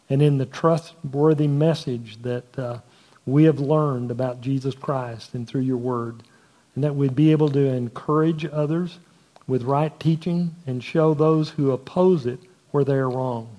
and 0.10 0.21
in 0.21 0.38
the 0.38 0.45
trustworthy 0.45 1.48
message 1.48 2.21
that 2.21 2.60
uh, 2.60 2.80
we 3.26 3.45
have 3.45 3.60
learned 3.60 4.12
about 4.12 4.41
Jesus 4.41 4.76
Christ 4.76 5.34
and 5.34 5.48
through 5.48 5.62
your 5.62 5.78
word, 5.78 6.24
and 6.76 6.84
that 6.84 6.95
we'd 6.95 7.15
be 7.15 7.32
able 7.32 7.50
to 7.50 7.65
encourage 7.65 8.45
others 8.45 9.00
with 9.47 9.63
right 9.63 9.97
teaching 9.99 10.55
and 10.65 10.84
show 10.84 11.13
those 11.13 11.51
who 11.51 11.71
oppose 11.71 12.25
it 12.25 12.39
where 12.71 12.84
they 12.84 12.95
are 12.95 13.10
wrong. 13.10 13.49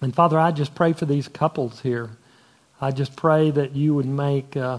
And 0.00 0.14
Father, 0.14 0.38
I 0.38 0.50
just 0.50 0.74
pray 0.74 0.92
for 0.92 1.04
these 1.04 1.28
couples 1.28 1.80
here. 1.80 2.10
I 2.80 2.90
just 2.90 3.14
pray 3.14 3.50
that 3.50 3.76
you 3.76 3.94
would 3.94 4.06
make 4.06 4.56
uh, 4.56 4.78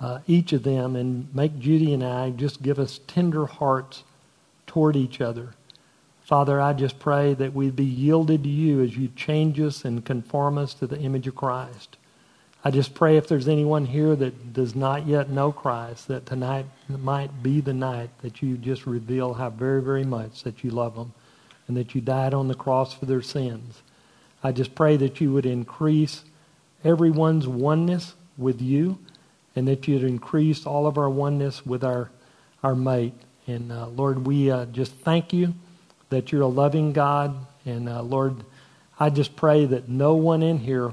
uh, 0.00 0.20
each 0.26 0.52
of 0.52 0.62
them 0.62 0.96
and 0.96 1.32
make 1.34 1.58
Judy 1.58 1.92
and 1.92 2.02
I 2.02 2.30
just 2.30 2.62
give 2.62 2.78
us 2.78 3.00
tender 3.06 3.46
hearts 3.46 4.04
toward 4.66 4.96
each 4.96 5.20
other. 5.20 5.54
Father, 6.22 6.60
I 6.60 6.72
just 6.72 6.98
pray 6.98 7.34
that 7.34 7.54
we'd 7.54 7.76
be 7.76 7.84
yielded 7.84 8.42
to 8.42 8.48
you 8.48 8.82
as 8.82 8.96
you 8.96 9.08
change 9.14 9.60
us 9.60 9.84
and 9.84 10.04
conform 10.04 10.58
us 10.58 10.74
to 10.74 10.86
the 10.86 10.98
image 10.98 11.28
of 11.28 11.36
Christ. 11.36 11.96
I 12.66 12.70
just 12.72 12.94
pray 12.94 13.16
if 13.16 13.28
there's 13.28 13.46
anyone 13.46 13.86
here 13.86 14.16
that 14.16 14.52
does 14.52 14.74
not 14.74 15.06
yet 15.06 15.30
know 15.30 15.52
Christ, 15.52 16.08
that 16.08 16.26
tonight 16.26 16.66
might 16.88 17.40
be 17.40 17.60
the 17.60 17.72
night 17.72 18.10
that 18.22 18.42
you 18.42 18.56
just 18.56 18.86
reveal 18.86 19.34
how 19.34 19.50
very, 19.50 19.80
very 19.80 20.02
much 20.02 20.42
that 20.42 20.64
you 20.64 20.72
love 20.72 20.96
them 20.96 21.14
and 21.68 21.76
that 21.76 21.94
you 21.94 22.00
died 22.00 22.34
on 22.34 22.48
the 22.48 22.56
cross 22.56 22.92
for 22.92 23.06
their 23.06 23.22
sins. 23.22 23.82
I 24.42 24.50
just 24.50 24.74
pray 24.74 24.96
that 24.96 25.20
you 25.20 25.32
would 25.32 25.46
increase 25.46 26.24
everyone's 26.82 27.46
oneness 27.46 28.14
with 28.36 28.60
you 28.60 28.98
and 29.54 29.68
that 29.68 29.86
you'd 29.86 30.02
increase 30.02 30.66
all 30.66 30.88
of 30.88 30.98
our 30.98 31.08
oneness 31.08 31.64
with 31.64 31.84
our, 31.84 32.10
our 32.64 32.74
mate. 32.74 33.14
And 33.46 33.70
uh, 33.70 33.86
Lord, 33.90 34.26
we 34.26 34.50
uh, 34.50 34.64
just 34.64 34.92
thank 34.92 35.32
you 35.32 35.54
that 36.08 36.32
you're 36.32 36.42
a 36.42 36.48
loving 36.48 36.92
God. 36.92 37.46
And 37.64 37.88
uh, 37.88 38.02
Lord, 38.02 38.42
I 38.98 39.10
just 39.10 39.36
pray 39.36 39.66
that 39.66 39.88
no 39.88 40.16
one 40.16 40.42
in 40.42 40.58
here 40.58 40.92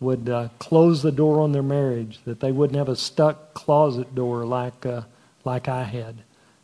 would 0.00 0.28
uh, 0.28 0.48
close 0.58 1.02
the 1.02 1.12
door 1.12 1.40
on 1.40 1.52
their 1.52 1.62
marriage, 1.62 2.20
that 2.24 2.40
they 2.40 2.52
wouldn't 2.52 2.76
have 2.76 2.88
a 2.88 2.96
stuck 2.96 3.54
closet 3.54 4.14
door 4.14 4.44
like, 4.44 4.84
uh, 4.84 5.02
like 5.44 5.68
I 5.68 5.84
had, 5.84 6.16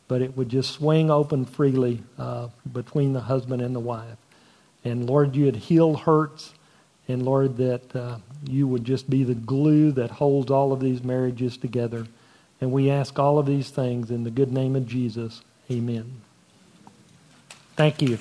but 0.08 0.20
it 0.20 0.36
would 0.36 0.48
just 0.48 0.72
swing 0.72 1.10
open 1.10 1.46
freely 1.46 2.02
uh, 2.18 2.48
between 2.70 3.12
the 3.12 3.20
husband 3.20 3.62
and 3.62 3.74
the 3.74 3.80
wife. 3.80 4.18
And 4.84 5.08
Lord, 5.08 5.34
you 5.34 5.46
had 5.46 5.56
healed 5.56 6.00
hurts, 6.00 6.52
and 7.08 7.24
Lord, 7.24 7.56
that 7.56 7.96
uh, 7.96 8.18
you 8.46 8.66
would 8.68 8.84
just 8.84 9.08
be 9.08 9.24
the 9.24 9.34
glue 9.34 9.92
that 9.92 10.10
holds 10.10 10.50
all 10.50 10.72
of 10.72 10.80
these 10.80 11.02
marriages 11.02 11.56
together. 11.56 12.06
And 12.60 12.70
we 12.70 12.90
ask 12.90 13.18
all 13.18 13.38
of 13.38 13.46
these 13.46 13.70
things 13.70 14.10
in 14.10 14.24
the 14.24 14.30
good 14.30 14.52
name 14.52 14.76
of 14.76 14.86
Jesus. 14.86 15.42
Amen. 15.70 16.20
Thank 17.76 18.02
you. 18.02 18.18